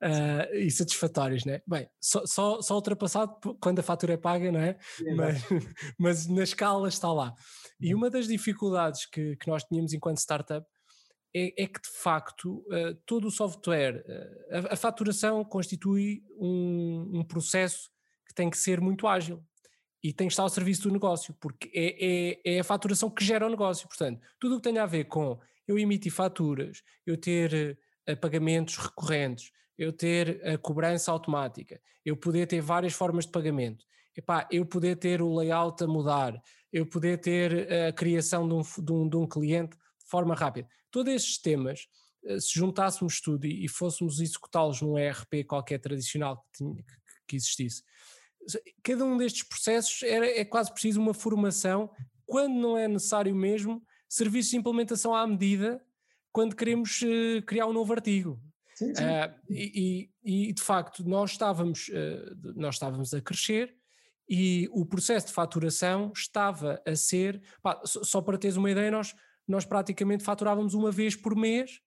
[0.03, 1.61] uh, e satisfatórios, né?
[1.66, 4.78] Bem, só, só, só, ultrapassado quando a fatura é paga, não é?
[5.14, 5.43] Mas,
[5.99, 7.35] mas, na escala está lá.
[7.78, 8.01] E uhum.
[8.01, 10.66] uma das dificuldades que, que nós tínhamos enquanto startup
[11.37, 17.11] é, é que de facto uh, todo o software, uh, a, a, faturação constitui um,
[17.20, 17.91] um processo
[18.26, 19.45] que tem que ser muito ágil
[20.03, 23.24] e tem que estar ao serviço do negócio, porque é, é, é a faturação que
[23.24, 23.89] gera o negócio.
[23.89, 28.76] Portanto, tudo o que tem a ver com eu emitir faturas, eu ter uh, pagamentos
[28.76, 33.84] recorrentes, eu ter a cobrança automática, eu poder ter várias formas de pagamento,
[34.16, 36.40] epá, eu poder ter o layout a mudar,
[36.72, 40.68] eu poder ter a criação de um, de um, de um cliente de forma rápida.
[40.90, 41.86] Todos estes temas,
[42.24, 46.84] uh, se juntássemos tudo e, e fôssemos executá-los num ERP qualquer tradicional que, tinha,
[47.26, 47.82] que existisse,
[48.82, 51.90] cada um destes processos era, é quase preciso uma formação,
[52.26, 53.82] quando não é necessário mesmo,
[54.14, 55.82] serviços de implementação à medida,
[56.32, 58.40] quando queremos uh, criar um novo artigo.
[58.74, 59.02] Sim, sim.
[59.02, 63.76] Uh, e, e, de facto nós estávamos, uh, nós estávamos a crescer
[64.28, 69.14] e o processo de faturação estava a ser, pá, só para teres uma ideia, nós,
[69.46, 71.80] nós praticamente faturávamos uma vez por mês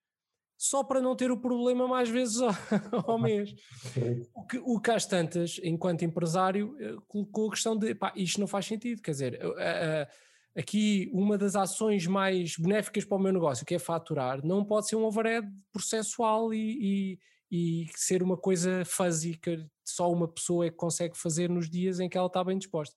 [0.57, 2.41] só para não ter o problema mais vezes
[2.91, 3.53] ao, ao mês.
[4.33, 8.39] O que, o que às tantas, enquanto empresário, eh, colocou a questão de pá, isto
[8.39, 9.39] não faz sentido, quer dizer,
[10.55, 14.87] aqui uma das ações mais benéficas para o meu negócio, que é faturar, não pode
[14.87, 17.19] ser um overhead processual e,
[17.51, 21.69] e, e ser uma coisa fuzzy que só uma pessoa é que consegue fazer nos
[21.69, 22.95] dias em que ela está bem disposta.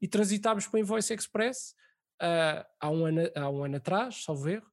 [0.00, 1.74] E transitámos para o Invoice Express
[2.22, 4.66] uh, há, um ano, há um ano atrás, salvo erro,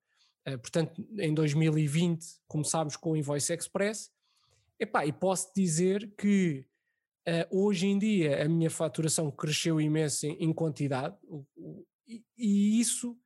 [0.46, 4.10] eh, portanto, em 2020 começámos com o Invoice Express.
[4.80, 6.66] Epá, e posso dizer que
[7.28, 11.46] uh, hoje em dia a minha faturação cresceu imenso em, em quantidade o,
[12.08, 13.18] e, e, isso,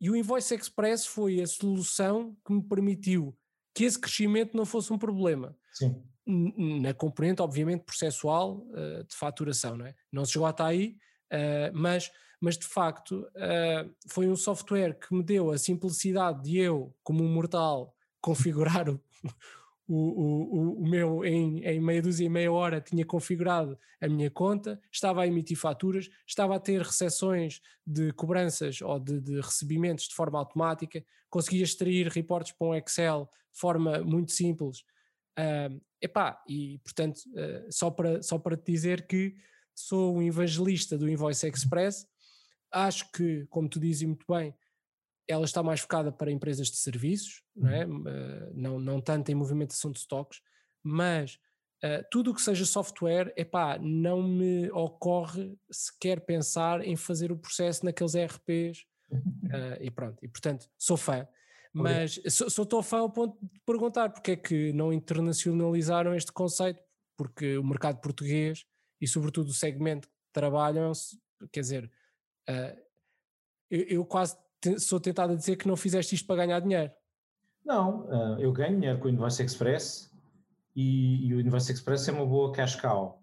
[0.00, 3.36] e o Invoice Express foi a solução que me permitiu
[3.74, 5.56] que esse crescimento não fosse um problema.
[5.72, 6.02] Sim.
[6.26, 9.94] Na componente, obviamente, processual uh, de faturação, não é?
[10.10, 10.96] Não se esgota aí,
[11.32, 12.10] uh, mas
[12.44, 17.24] mas de facto uh, foi um software que me deu a simplicidade de eu, como
[17.24, 19.00] um mortal, configurar o,
[19.86, 24.30] o, o, o meu em, em meia dúzia e meia hora tinha configurado a minha
[24.30, 30.08] conta, estava a emitir faturas, estava a ter recepções de cobranças ou de, de recebimentos
[30.08, 34.80] de forma automática, conseguia extrair reportes para um Excel de forma muito simples.
[35.38, 39.34] Uh, epá, e portanto, uh, só, para, só para te dizer que
[39.74, 42.06] sou um evangelista do Invoice Express,
[42.74, 44.52] Acho que, como tu dizes muito bem,
[45.28, 47.86] ela está mais focada para empresas de serviços, não, é?
[47.86, 50.40] Uh, não, não tanto em movimentação de estoques,
[50.82, 51.38] mas
[51.84, 57.38] uh, tudo o que seja software, epá, não me ocorre sequer pensar em fazer o
[57.38, 61.26] processo naqueles ERPs uh, e pronto, e portanto sou fã.
[61.76, 66.30] Mas sou, sou tão fã ao ponto de perguntar porque é que não internacionalizaram este
[66.30, 66.80] conceito,
[67.16, 68.64] porque o mercado português
[69.00, 70.92] e sobretudo o segmento que trabalham,
[71.50, 71.90] quer dizer,
[72.48, 72.76] Uh,
[73.70, 74.36] eu, eu, quase
[74.78, 76.92] sou tentado a dizer que não fizeste isto para ganhar dinheiro.
[77.64, 80.10] Não, uh, eu ganho dinheiro com o Invoice Express
[80.76, 83.22] e, e, o Invoice Express é uma boa cash cow.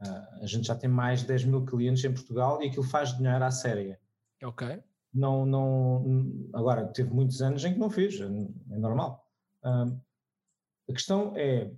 [0.00, 3.16] Uh, a gente já tem mais de 10 mil clientes em Portugal e aquilo faz
[3.16, 4.00] dinheiro à séria.
[4.42, 4.82] Ok.
[5.12, 9.24] Não, não, agora, teve muitos anos em que não fez, é, é normal.
[9.62, 11.72] a questão é,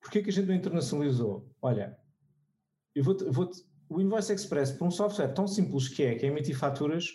[0.00, 1.50] porquê que a gente não internacionalizou?
[1.60, 1.98] Olha,
[2.94, 3.50] eu vou-te vou
[3.88, 7.10] o Invoice Express, por um software tão simples que é, que é emitir faturas,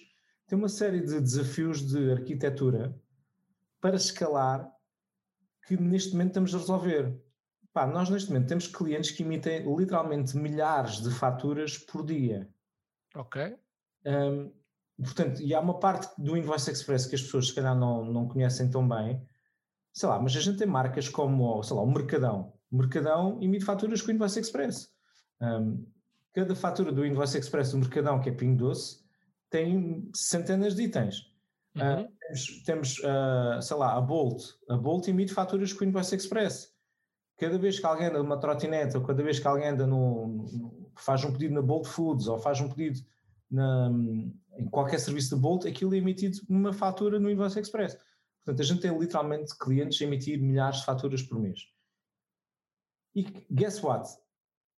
[0.47, 2.95] tem uma série de desafios de arquitetura
[3.79, 4.71] para escalar
[5.67, 7.21] que neste momento estamos a resolver.
[7.73, 12.49] Pá, nós neste momento temos clientes que emitem literalmente milhares de faturas por dia.
[13.15, 13.57] Ok.
[14.05, 14.51] Um,
[15.01, 18.27] portanto, e há uma parte do Invoice Express que as pessoas se calhar não, não
[18.27, 19.25] conhecem tão bem,
[19.91, 22.53] sei lá, mas a gente tem marcas como, sei lá, o Mercadão.
[22.71, 24.89] O Mercadão emite faturas com o Invoice Express.
[25.41, 25.85] Um,
[26.33, 29.02] cada fatura do Invoice Express do Mercadão, que é Ping Doce,
[29.53, 31.31] tem centenas de itens.
[31.75, 32.03] Ah, uhum.
[32.05, 34.43] Uh, temos, temos uh, sei lá, a Bolt.
[34.67, 36.73] A Bolt emite faturas com o Invoice Express.
[37.37, 40.91] Cada vez que alguém anda numa trotineta, ou cada vez que alguém anda no, no,
[40.97, 43.05] faz um pedido na Bolt Foods, ou faz um pedido
[43.51, 43.91] na,
[44.57, 47.95] em qualquer serviço de Bolt, aquilo é emitido numa fatura no Invoice Express.
[48.43, 51.59] Portanto, a gente tem literalmente clientes a emitir milhares de faturas por mês.
[53.15, 54.09] E guess what?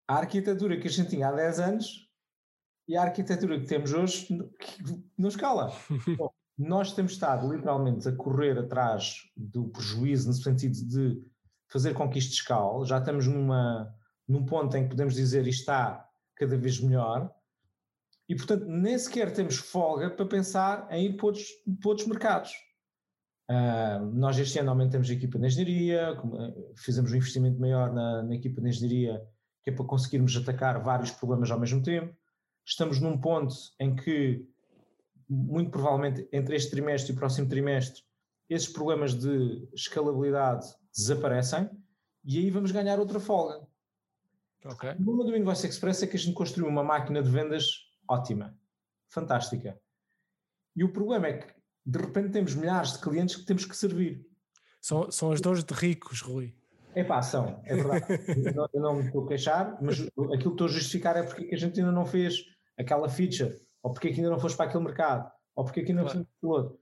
[0.06, 2.10] a arquitetura que a gente tinha há 10 anos
[2.86, 4.28] e a arquitetura que temos hoje
[5.16, 5.72] não escala.
[6.16, 11.22] Bom, nós temos estado literalmente a correr atrás do prejuízo no sentido de
[11.68, 12.86] fazer com que isto escale.
[12.86, 13.92] Já estamos numa,
[14.28, 17.32] num ponto em que podemos dizer isto está cada vez melhor
[18.28, 21.48] e, portanto, nem sequer temos folga para pensar em ir para outros,
[21.80, 22.52] para outros mercados.
[23.50, 26.16] Uh, nós este ano aumentamos a equipa de engenharia,
[26.76, 29.22] fizemos um investimento maior na, na, equipa de engenharia,
[29.62, 32.16] que é para conseguirmos atacar vários problemas ao mesmo tempo.
[32.66, 34.46] Estamos num ponto em que,
[35.28, 38.02] muito provavelmente, entre este trimestre e o próximo trimestre,
[38.48, 41.70] esses problemas de escalabilidade desaparecem
[42.24, 43.66] e aí vamos ganhar outra folga.
[44.64, 44.92] Okay.
[44.92, 47.66] O problema do Invoice Express é que a gente construiu uma máquina de vendas
[48.08, 48.56] ótima,
[49.10, 49.78] fantástica.
[50.74, 51.54] E o problema é que
[51.84, 54.26] de repente temos milhares de clientes que temos que servir.
[54.80, 56.54] São, são as dores de ricos, Rui.
[56.94, 58.06] É pá, são, é verdade.
[58.46, 61.22] eu, não, eu, não, me estou a queixar, mas aquilo que estou a justificar é
[61.22, 62.44] porque a gente ainda não fez
[62.78, 66.18] aquela feature, ou porque ainda não foste para aquele mercado, ou porque ainda não claro.
[66.18, 66.80] fomos para outro.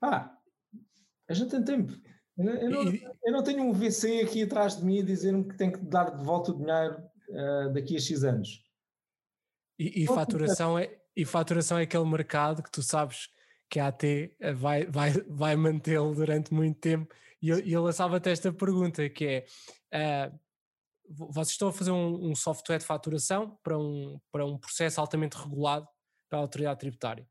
[0.00, 0.38] Pá,
[1.28, 1.92] a gente tem tempo.
[2.36, 2.84] Eu não,
[3.24, 6.16] eu não, tenho um VC aqui atrás de mim a dizer-me que tenho que dar
[6.16, 8.64] de volta o dinheiro uh, daqui a X anos.
[9.76, 13.28] E, e faturação é, e faturação é aquele mercado que tu sabes
[13.68, 17.12] que a AT eh, vai, vai, vai mantê-lo durante muito tempo.
[17.42, 19.44] E eu, eu lançava-te esta pergunta, que
[19.90, 20.38] é, uh,
[21.08, 25.36] vocês estão a fazer um, um, software de faturação para um, para um processo altamente
[25.36, 25.86] regulado
[26.28, 27.26] pela autoridade tributária.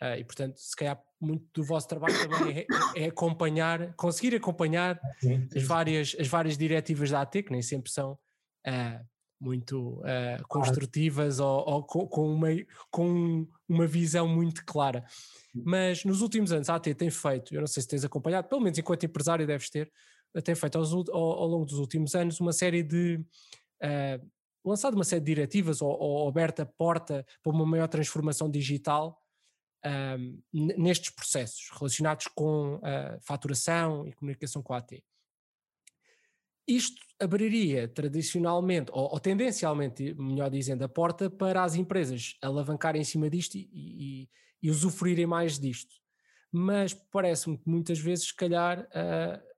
[0.00, 2.66] Uh, e portanto, se calhar muito do vosso trabalho também é,
[2.96, 7.62] é acompanhar, conseguir acompanhar sim, sim, as, várias, as várias diretivas da AT, que nem
[7.62, 9.06] sempre são uh,
[9.40, 12.48] muito uh, construtivas ou, ou com, com, uma,
[12.90, 15.04] com uma visão muito clara.
[15.52, 18.60] Mas nos últimos anos a AT tem feito, eu não sei se tens acompanhado, pelo
[18.60, 19.90] menos enquanto empresário deves ter,
[20.42, 23.20] tem feito aos, ao, ao, longo dos últimos anos uma série de.
[23.82, 24.28] Uh,
[24.64, 29.18] lançado uma série de diretivas ou, ou aberta porta para uma maior transformação digital
[30.18, 35.02] um, nestes processos relacionados com a faturação e comunicação com a AT.
[36.66, 43.04] Isto abriria tradicionalmente, ou, ou, tendencialmente, melhor dizendo, a porta para as empresas alavancarem em
[43.04, 44.28] cima disto e, e,
[44.62, 45.94] e usufruírem mais disto.
[46.52, 49.48] Mas parece-me que muitas vezes, se calhar, uh,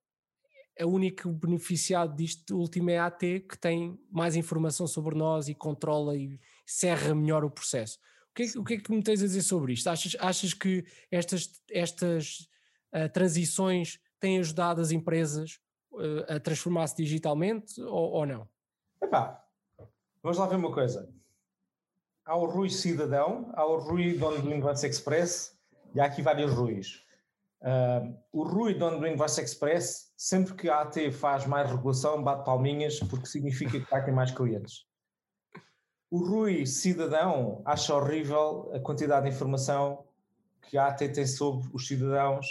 [0.81, 5.55] a única beneficiado disto último é a AT, que tem mais informação sobre nós e
[5.55, 7.99] controla e serra melhor o processo.
[8.31, 9.89] O que, é, o que é que me tens a dizer sobre isto?
[9.89, 12.49] Achas, achas que estas, estas
[12.95, 15.59] uh, transições têm ajudado as empresas
[15.93, 18.49] uh, a transformar-se digitalmente ou, ou não?
[19.03, 19.45] Epá,
[20.23, 21.13] vamos lá ver uma coisa.
[22.25, 25.59] Há o Rui cidadão, há o Rui dono do Invoice Express
[25.95, 27.05] e há aqui vários Ruis.
[27.63, 32.45] Uh, o Rui, dono do Invoice Express, sempre que a AT faz mais regulação, bate
[32.45, 34.87] palminhas porque significa que vai ter mais clientes.
[36.11, 40.05] O Rui, cidadão, acha horrível a quantidade de informação
[40.63, 42.47] que a AT tem sobre os cidadãos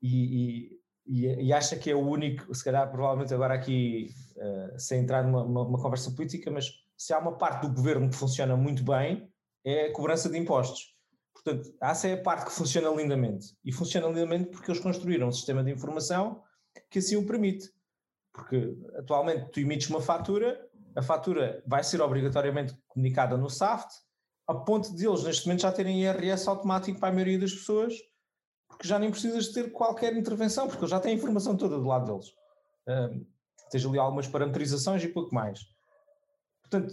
[0.00, 5.00] e, e, e, acha que é o único, se calhar provavelmente agora aqui, uh, sem
[5.00, 8.82] entrar numa uma conversa política, mas se há uma parte do governo que funciona muito
[8.82, 9.30] bem,
[9.64, 10.97] é a cobrança de impostos.
[11.42, 13.56] Portanto, essa é a parte que funciona lindamente.
[13.64, 16.42] E funciona lindamente porque eles construíram um sistema de informação
[16.90, 17.72] que assim o permite.
[18.32, 20.68] Porque atualmente tu emites uma fatura
[20.98, 23.94] a fatura vai ser obrigatoriamente comunicada no SAFT,
[24.48, 27.94] a ponto de eles neste momento já terem IRS automático para a maioria das pessoas,
[28.66, 31.86] porque já nem precisas ter qualquer intervenção, porque eles já têm a informação toda do
[31.86, 32.34] lado deles.
[32.88, 33.24] Um,
[33.64, 35.60] esteja ali algumas parametrizações e pouco mais.
[36.62, 36.92] Portanto,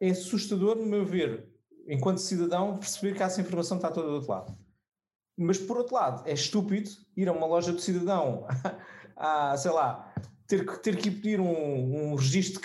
[0.00, 1.51] é assustador, no meu ver,
[1.86, 4.56] enquanto cidadão, perceber que essa informação está toda do outro lado.
[5.36, 8.46] Mas, por outro lado, é estúpido ir a uma loja do cidadão,
[9.16, 10.12] a, sei lá,
[10.46, 12.60] ter, ter que pedir um, um registro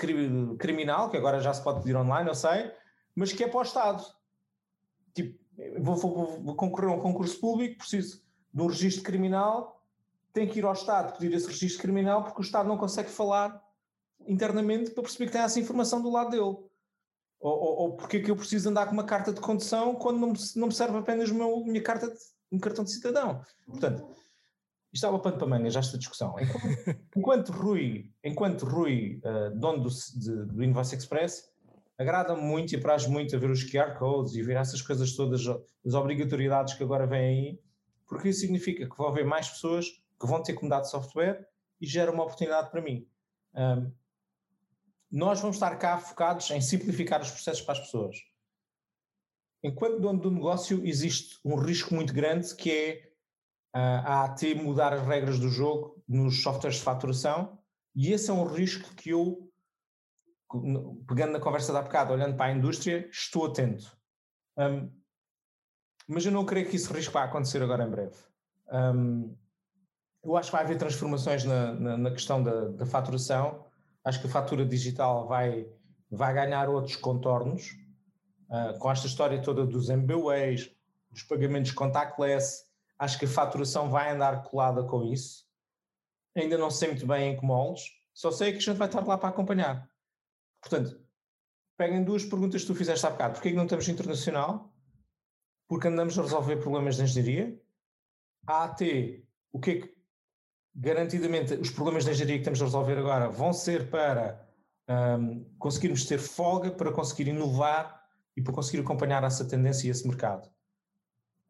[0.58, 2.72] criminal, que agora já se pode pedir online, não sei,
[3.16, 4.04] mas que é para o Estado.
[5.14, 5.40] Tipo,
[5.80, 8.22] vou, vou, vou concorrer a um concurso público, preciso
[8.54, 9.78] de um registro criminal,
[10.34, 13.60] tenho que ir ao Estado pedir esse registro criminal porque o Estado não consegue falar
[14.28, 16.58] internamente para perceber que tem essa informação do lado dele.
[17.40, 20.20] Ou, ou, ou porque é que eu preciso andar com uma carta de condução quando
[20.20, 22.18] não me, não me serve apenas a minha carta de,
[22.52, 23.42] um cartão de cidadão.
[23.66, 24.08] Portanto,
[24.92, 26.36] isto é uma pano para já esta discussão.
[26.40, 31.52] Enquanto, enquanto Rui, enquanto Rui uh, dono do, de, do Invoice Express,
[31.98, 35.42] agrada-me muito e apraz muito a ver os QR codes e ver essas coisas todas,
[35.86, 37.60] as obrigatoriedades que agora vêm aí,
[38.08, 41.48] porque isso significa que vão haver mais pessoas que vão ter que mudar de software
[41.80, 43.08] e gera uma oportunidade para mim.
[43.54, 43.92] Um,
[45.12, 48.18] nós vamos estar cá focados em simplificar os processos para as pessoas.
[49.64, 53.08] Enquanto dono do negócio, existe um risco muito grande que é
[53.74, 57.60] a AT mudar as regras do jogo nos softwares de faturação,
[57.96, 59.52] e esse é um risco que eu,
[61.08, 63.98] pegando na conversa da bocado, olhando para a indústria, estou atento.
[64.58, 64.92] Um,
[66.08, 68.16] mas eu não creio que esse risco vá acontecer agora em breve.
[68.72, 69.36] Um,
[70.24, 73.66] eu acho que vai haver transformações na, na, na questão da, da, faturação.
[74.08, 75.68] Acho que a fatura digital vai,
[76.10, 77.72] vai ganhar outros contornos,
[78.50, 80.72] uh, com esta história toda dos MBWays,
[81.12, 82.68] dos pagamentos contactless,
[83.00, 85.46] Acho que a faturação vai andar colada com isso.
[86.36, 87.84] Ainda não sei muito bem em que moldes,
[88.14, 89.90] só sei que a gente vai estar lá para acompanhar.
[90.62, 91.00] Portanto,
[91.78, 93.34] peguem duas perguntas que tu fizeste há bocado.
[93.36, 94.74] Porquê que não estamos internacional?
[95.68, 97.62] Porque andamos a resolver problemas de engenharia.
[98.48, 98.82] A AT,
[99.52, 99.97] o que é que
[100.78, 104.48] garantidamente os problemas de engenharia que estamos a resolver agora vão ser para
[104.88, 108.04] um, conseguirmos ter folga, para conseguir inovar
[108.36, 110.48] e para conseguir acompanhar essa tendência e esse mercado.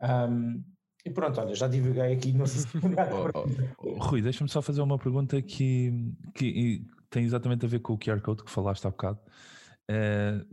[0.02, 0.64] Um,
[1.06, 2.32] e pronto, olha, já divulguei aqui.
[2.32, 7.66] Não sei se oh, oh, Rui, deixa-me só fazer uma pergunta que, que tem exatamente
[7.66, 9.20] a ver com o QR Code que falaste há bocado.
[9.90, 10.46] Uh,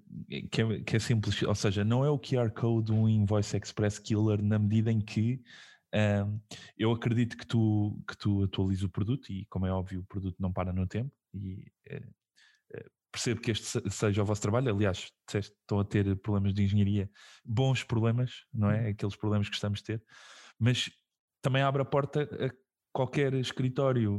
[0.51, 3.99] que, é, que, é, simples, ou seja, não é o QR Code um Invoice Express
[3.99, 5.43] Killer na medida em que
[5.95, 6.41] uh,
[6.77, 10.37] eu acredito que tu, que tu atualizes o produto e, como é óbvio, o produto
[10.39, 12.25] não para no tempo e uh,
[13.15, 14.75] percebo que este seja o vosso trabalho.
[14.75, 17.09] Aliás, estão a ter problemas de engenharia,
[17.45, 18.83] bons problemas, não é?
[18.83, 18.89] Uhum.
[18.91, 20.03] Aqueles problemas que estamos a ter,
[20.59, 20.91] mas
[21.41, 22.51] também abre a porta a
[22.93, 24.17] qualquer escritório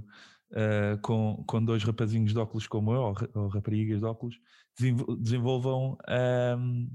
[0.51, 4.39] uh, com, com dois rapazinhos de óculos como eu, ou, ou raparigas de óculos,
[5.19, 5.97] desenvolvam
[6.57, 6.89] um,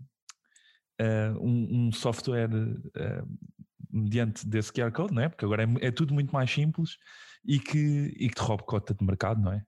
[1.00, 2.50] uh, um, um, software
[3.92, 5.28] mediante desse QR Code, não é?
[5.28, 6.96] Porque agora é, é, tudo muito mais simples
[7.44, 9.64] e que, e que te roube cota de mercado, não é?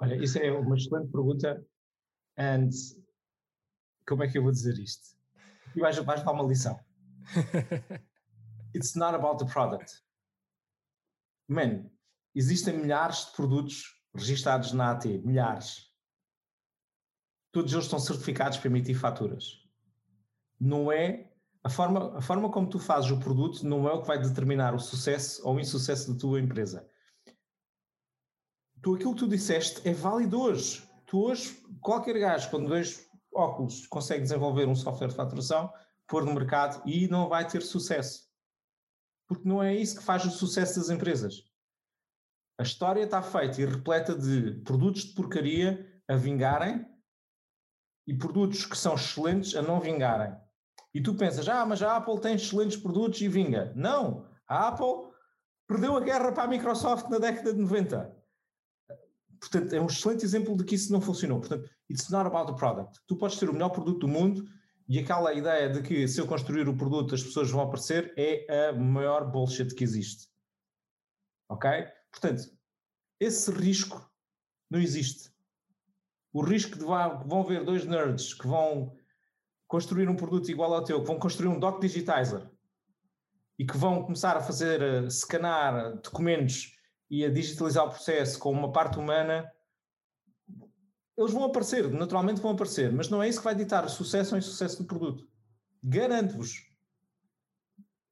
[0.00, 1.64] Olha, isso é uma excelente pergunta.
[2.38, 2.70] And
[4.06, 5.16] como é que eu vou dizer isto?
[5.74, 6.78] E vais, vais dar uma lição.
[8.74, 9.92] It's not about the product.
[11.48, 11.90] Man,
[12.34, 15.88] existem milhares de produtos registados na AT, milhares.
[17.52, 19.66] Todos eles estão certificados para emitir faturas.
[20.60, 21.27] Não é
[21.68, 24.74] a forma, a forma como tu fazes o produto não é o que vai determinar
[24.74, 26.88] o sucesso ou o insucesso da tua empresa.
[28.80, 30.88] Tu aquilo que tu disseste é válido hoje.
[31.04, 35.70] Tu hoje, qualquer gajo com dois óculos consegue desenvolver um software de faturação,
[36.06, 38.26] pôr no mercado e não vai ter sucesso.
[39.26, 41.44] Porque não é isso que faz o sucesso das empresas.
[42.58, 46.86] A história está feita e repleta de produtos de porcaria a vingarem
[48.06, 50.34] e produtos que são excelentes a não vingarem.
[50.94, 53.72] E tu pensas, ah, mas a Apple tem excelentes produtos e vinga.
[53.76, 55.12] Não, a Apple
[55.66, 58.16] perdeu a guerra para a Microsoft na década de 90.
[59.38, 61.38] Portanto, é um excelente exemplo de que isso não funcionou.
[61.38, 62.98] Portanto, it's not about the product.
[63.06, 64.44] Tu podes ter o melhor produto do mundo
[64.88, 68.68] e aquela ideia de que se eu construir o produto as pessoas vão aparecer é
[68.68, 70.28] a maior bullshit que existe.
[71.48, 71.70] Ok?
[72.10, 72.50] Portanto,
[73.20, 74.10] esse risco
[74.70, 75.30] não existe.
[76.32, 78.96] O risco de vão ver dois nerds que vão
[79.68, 82.50] construir um produto igual ao teu, que vão construir um doc digitizer
[83.58, 86.74] e que vão começar a fazer, a scanar documentos
[87.10, 89.50] e a digitalizar o processo com uma parte humana,
[91.16, 94.34] eles vão aparecer, naturalmente vão aparecer, mas não é isso que vai ditar o sucesso
[94.34, 95.28] ou insucesso do produto.
[95.82, 96.66] Garanto-vos.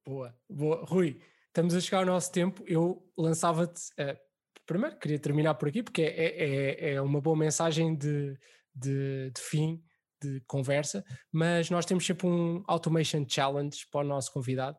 [0.05, 0.85] Boa, boa.
[0.85, 2.63] Rui, estamos a chegar ao nosso tempo.
[2.67, 3.89] Eu lançava-te.
[3.93, 4.17] Uh,
[4.65, 8.37] primeiro, queria terminar por aqui, porque é, é, é uma boa mensagem de,
[8.75, 9.83] de, de fim
[10.21, 14.77] de conversa, mas nós temos sempre um Automation Challenge para o nosso convidado,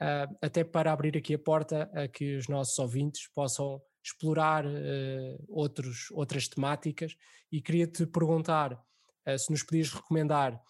[0.00, 5.44] uh, até para abrir aqui a porta a que os nossos ouvintes possam explorar uh,
[5.48, 7.14] outros, outras temáticas
[7.52, 10.60] e queria-te perguntar uh, se nos podias recomendar,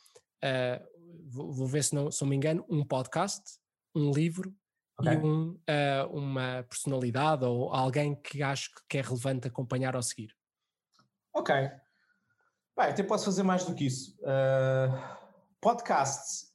[1.28, 3.42] vou, vou, ver se não, se não me engano, um podcast,
[3.94, 4.54] um livro
[4.98, 5.12] okay.
[5.12, 5.60] e um,
[6.10, 10.34] uma personalidade ou alguém que acho que é relevante acompanhar ou seguir.
[11.34, 11.54] Ok.
[12.80, 14.16] Bem, até posso fazer mais do que isso.
[15.60, 16.50] podcasts.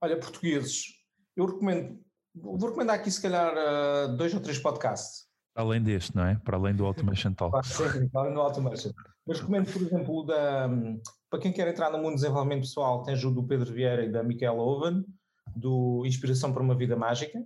[0.00, 1.04] Olha, portugueses
[1.36, 1.98] eu recomendo,
[2.34, 5.26] vou recomendar aqui se calhar uh, dois ou três podcasts.
[5.54, 6.34] Além deste, não é?
[6.44, 7.64] Para além do Automation Talk.
[7.66, 8.90] Sim, para além do Automation.
[9.26, 10.68] Mas recomendo, por exemplo, o da,
[11.30, 14.10] para quem quer entrar no mundo do desenvolvimento pessoal, tem o do Pedro Vieira e
[14.10, 15.04] da Michaela Owen,
[15.54, 17.40] do Inspiração para uma Vida Mágica.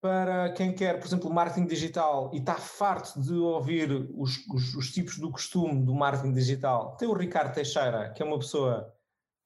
[0.00, 4.92] Para quem quer, por exemplo, marketing digital e está farto de ouvir os, os, os
[4.92, 8.94] tipos do costume do marketing digital, tem o Ricardo Teixeira, que é uma pessoa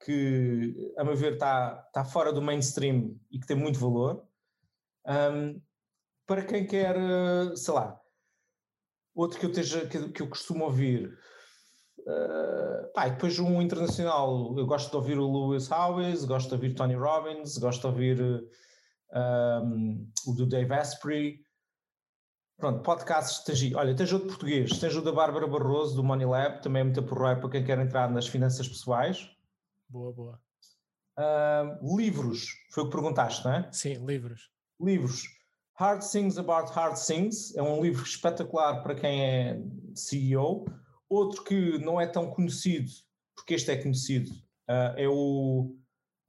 [0.05, 4.25] que, a meu ver, está, está fora do mainstream e que tem muito valor.
[5.07, 5.61] Um,
[6.27, 6.97] para quem quer,
[7.57, 7.99] sei lá,
[9.15, 11.19] outro que eu, esteja, que, que eu costumo ouvir,
[12.01, 16.75] uh, pá, depois um internacional, eu gosto de ouvir o Lewis Howes, gosto de ouvir
[16.75, 18.45] Tony Robbins, gosto de ouvir
[19.15, 21.41] um, o do Dave Asprey.
[22.57, 26.63] Pronto, podcasts, tens, olha, tens outro português, tens o da Bárbara Barroso, do Money Lab,
[26.63, 29.29] também é muito porreiro para quem quer entrar nas finanças pessoais.
[29.89, 30.41] Boa, boa.
[31.19, 33.69] Uh, livros, foi o que perguntaste, não é?
[33.73, 34.51] Sim, livros.
[34.81, 35.25] Livros.
[35.75, 39.63] Hard Things About Hard Things é um livro espetacular para quem é
[39.95, 40.67] CEO.
[41.09, 42.91] Outro que não é tão conhecido,
[43.35, 45.77] porque este é conhecido, uh, é o.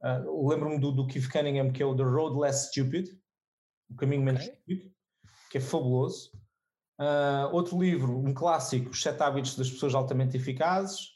[0.04, 3.18] Uh, Lembro-me do, do Keith Cunningham, que é o The Road Less Stupid.
[3.90, 4.52] O Caminho Menos Ok.
[4.52, 4.94] Estúpido,
[5.50, 6.30] que é fabuloso.
[6.98, 11.08] Ah, outro livro, um clássico, Os Sete Hábitos das Pessoas Altamente Eficazes.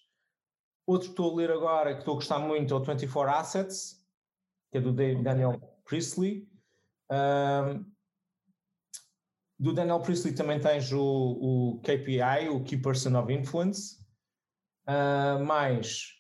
[0.87, 4.05] Outro que estou a ler agora, que estou a gostar muito, é o 24 Assets,
[4.73, 6.49] que é do Da- Daniel Priestley.
[7.11, 7.79] Ah,
[9.59, 13.99] do Daniel Priestley também tens o, o KPI, o Key Person of Influence.
[14.87, 16.15] Ah, mais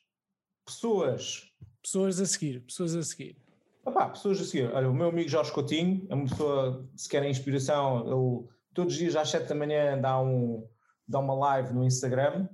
[0.66, 1.47] pessoas
[1.82, 3.36] Pessoas a seguir, pessoas a seguir.
[3.84, 4.70] Opá, pessoas a seguir.
[4.72, 8.98] Olha, o meu amigo Jorge Coutinho é uma pessoa, se querem inspiração, ele todos os
[8.98, 10.66] dias às 7 da manhã dá, um,
[11.06, 12.48] dá uma live no Instagram.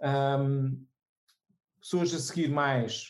[0.00, 0.76] Ahm,
[1.80, 3.08] pessoas a seguir mais.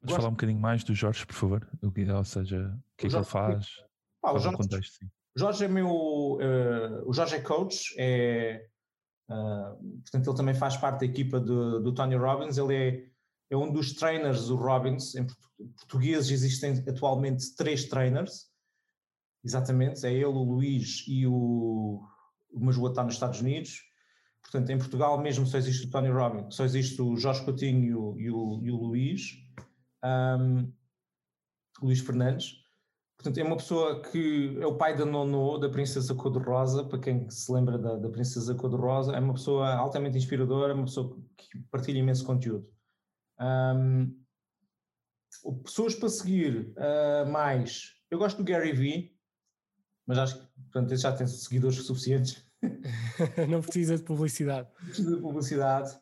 [0.00, 1.68] Podes Gosto- falar um bocadinho mais do Jorge, por favor?
[1.82, 3.66] O que- Ou seja, o que é que ele faz?
[4.20, 5.06] Pá, o, um Jorge, contexto, sim.
[5.36, 6.38] o Jorge é meu.
[6.40, 8.66] eh, o Jorge é coach, é,
[9.28, 12.56] ah, portanto, ele também faz parte da equipa do, do Tony Robbins.
[12.56, 13.06] Ele é,
[13.50, 15.14] é um dos trainers do Robbins.
[15.14, 18.50] Em portu- portugueses existem atualmente três trainers.
[19.44, 22.02] Exatamente, é ele, o Luís e o.
[22.52, 23.82] O outro está nos Estados Unidos.
[24.42, 28.30] Portanto, em Portugal mesmo só existe o Tony Robbins, só existe o Jorge Coutinho e
[28.30, 29.32] o, e o Luís,
[30.02, 30.70] ahm,
[31.82, 32.62] Luís Fernandes.
[33.16, 37.28] Portanto, é uma pessoa que é o pai da Nono, da Princesa Cor-de-Rosa, para quem
[37.28, 41.98] se lembra da, da Princesa Cor-de-Rosa, é uma pessoa altamente inspiradora, uma pessoa que partilha
[41.98, 42.68] imenso conteúdo.
[45.44, 49.16] O- pessoas para seguir ah, mais, eu gosto do Gary Vee,
[50.06, 52.44] mas acho que portanto, esse já tem seguidores suficientes.
[53.48, 54.68] Não precisa de publicidade.
[54.84, 55.98] Precisa de publicidade.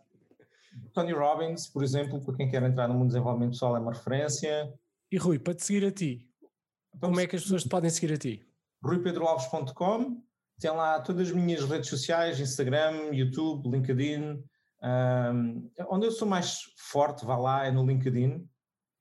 [0.93, 3.93] Tony Robbins, por exemplo, para quem quer entrar no mundo do desenvolvimento pessoal, é uma
[3.93, 4.73] referência.
[5.11, 6.29] E Rui, para te seguir a ti,
[7.01, 8.45] como é que as pessoas te podem seguir a ti?
[8.83, 10.23] ruipedroalves.com
[10.61, 14.43] tem lá todas as minhas redes sociais, Instagram, YouTube, LinkedIn.
[14.85, 18.47] Ahm, onde eu sou mais forte, vá lá, é no LinkedIn.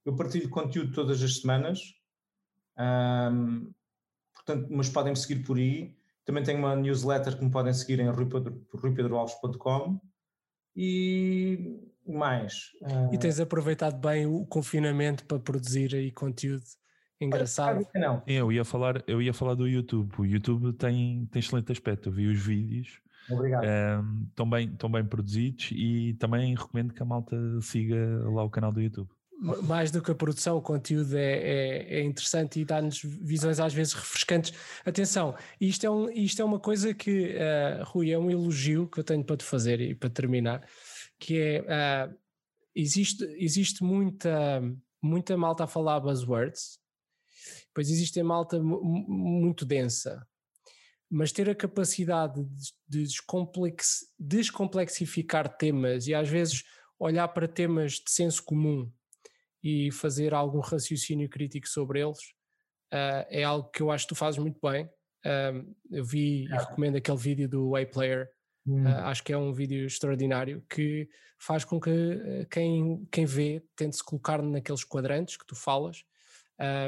[0.05, 1.79] Eu partilho conteúdo todas as semanas.
[2.77, 3.71] ahm,
[4.33, 5.95] portanto, mas podem me seguir por aí.
[6.25, 9.99] Também tenho uma newsletter que me podem seguir em ruipedro- ruipedroalves.com.
[10.75, 12.71] E mais.
[12.83, 16.63] ah, E tens aproveitado bem o confinamento para produzir aí conteúdo
[17.21, 17.85] engraçado.
[17.95, 20.11] Não, Sim, Eu ia falar, eu ia falar do YouTube.
[20.17, 22.09] O YouTube tem, tem excelente aspecto.
[22.09, 22.99] Eu vi os vídeos,
[23.29, 23.63] obrigado.
[23.63, 27.95] ehm, estão bem, estão bem produzidos e também recomendo que a malta siga
[28.29, 29.09] lá o canal do YouTube.
[29.63, 33.73] Mais do que a produção, o conteúdo é, é, é interessante e dá-nos visões às
[33.73, 34.53] vezes refrescantes.
[34.85, 38.99] Atenção, isto é, um, isto é uma coisa que, ah, Rui, é um elogio que
[38.99, 40.65] eu tenho para te fazer e para terminar,
[41.19, 42.09] que é, ah,
[42.73, 44.61] existe, existe muita,
[45.01, 46.79] muita malta a falar buzzwords,
[47.73, 49.05] pois existe a malta mu- mu-
[49.41, 50.25] muito densa,
[51.13, 56.63] mas ter a capacidade de, de descomplex- descomplexificar temas e às vezes
[56.99, 58.91] olhar para temas de senso comum
[59.61, 62.17] e fazer algum raciocínio crítico sobre eles
[62.91, 64.89] ah, é algo que eu acho que tu fazes muito bem.
[65.89, 68.29] Eu vi e recomendo aquele vídeo do Way Player,
[68.65, 68.87] Hum.
[68.87, 73.61] ah, acho que é um vídeo extraordinário que faz com que ah, quem, quem vê
[73.75, 76.03] tente se colocar naqueles quadrantes que tu falas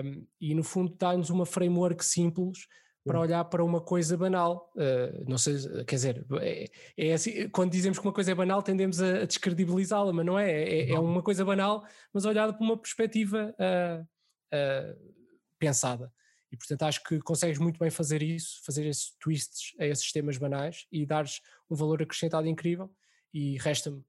[0.04, 2.60] um, e no fundo dá-nos uma framework simples
[3.06, 3.24] para Sim.
[3.24, 4.72] olhar para uma coisa banal.
[4.76, 6.66] Uh, não sei, se- quer dizer, é,
[6.98, 10.40] é assim, quando dizemos que uma coisa é banal, tendemos a, a descredibilizá-la, mas não
[10.40, 15.14] é, é, é uma coisa banal, mas olhada por uma perspectiva uh, uh,
[15.60, 16.12] pensada.
[16.52, 20.38] E portanto acho que consegues muito bem fazer isso, fazer esses twists a esses temas
[20.38, 22.92] banais e dares um valor acrescentado incrível.
[23.34, 24.02] E resta-me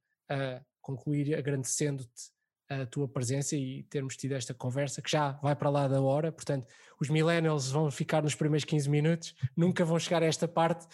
[0.80, 2.30] concluir agradecendo-te
[2.68, 6.32] a tua presença e termos tido esta conversa que já vai para lá da hora,
[6.32, 6.66] portanto
[7.00, 10.86] os millennials vão ficar nos primeiros 15 minutos, nunca vão chegar a esta parte,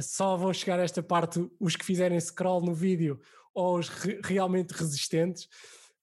[0.00, 3.20] só vão chegar a esta parte os que fizerem scroll no vídeo
[3.54, 5.48] ou os re- realmente resistentes,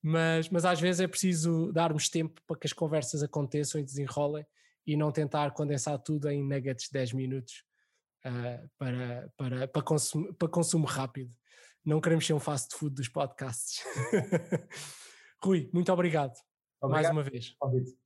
[0.02, 4.46] mas, mas às vezes é preciso darmos tempo para que as conversas aconteçam e desenrolem
[4.86, 7.64] e não tentar condensar tudo em nuggets de 10 minutos
[8.26, 11.32] ah, para, para, para, consumo, para consumo rápido.
[11.86, 13.84] Não queremos ser um fast food dos podcasts.
[15.44, 16.34] Rui, muito obrigado,
[16.82, 17.56] mais Obrigado uma vez.
[17.60, 18.03] convite.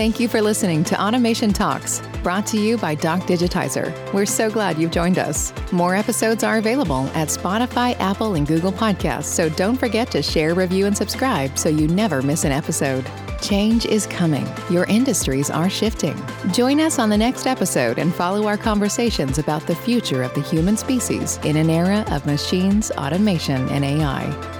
[0.00, 3.92] Thank you for listening to Automation Talks, brought to you by Doc Digitizer.
[4.14, 5.52] We're so glad you've joined us.
[5.72, 10.54] More episodes are available at Spotify, Apple, and Google Podcasts, so don't forget to share,
[10.54, 13.04] review, and subscribe so you never miss an episode.
[13.42, 14.48] Change is coming.
[14.70, 16.16] Your industries are shifting.
[16.50, 20.40] Join us on the next episode and follow our conversations about the future of the
[20.40, 24.59] human species in an era of machines, automation, and AI.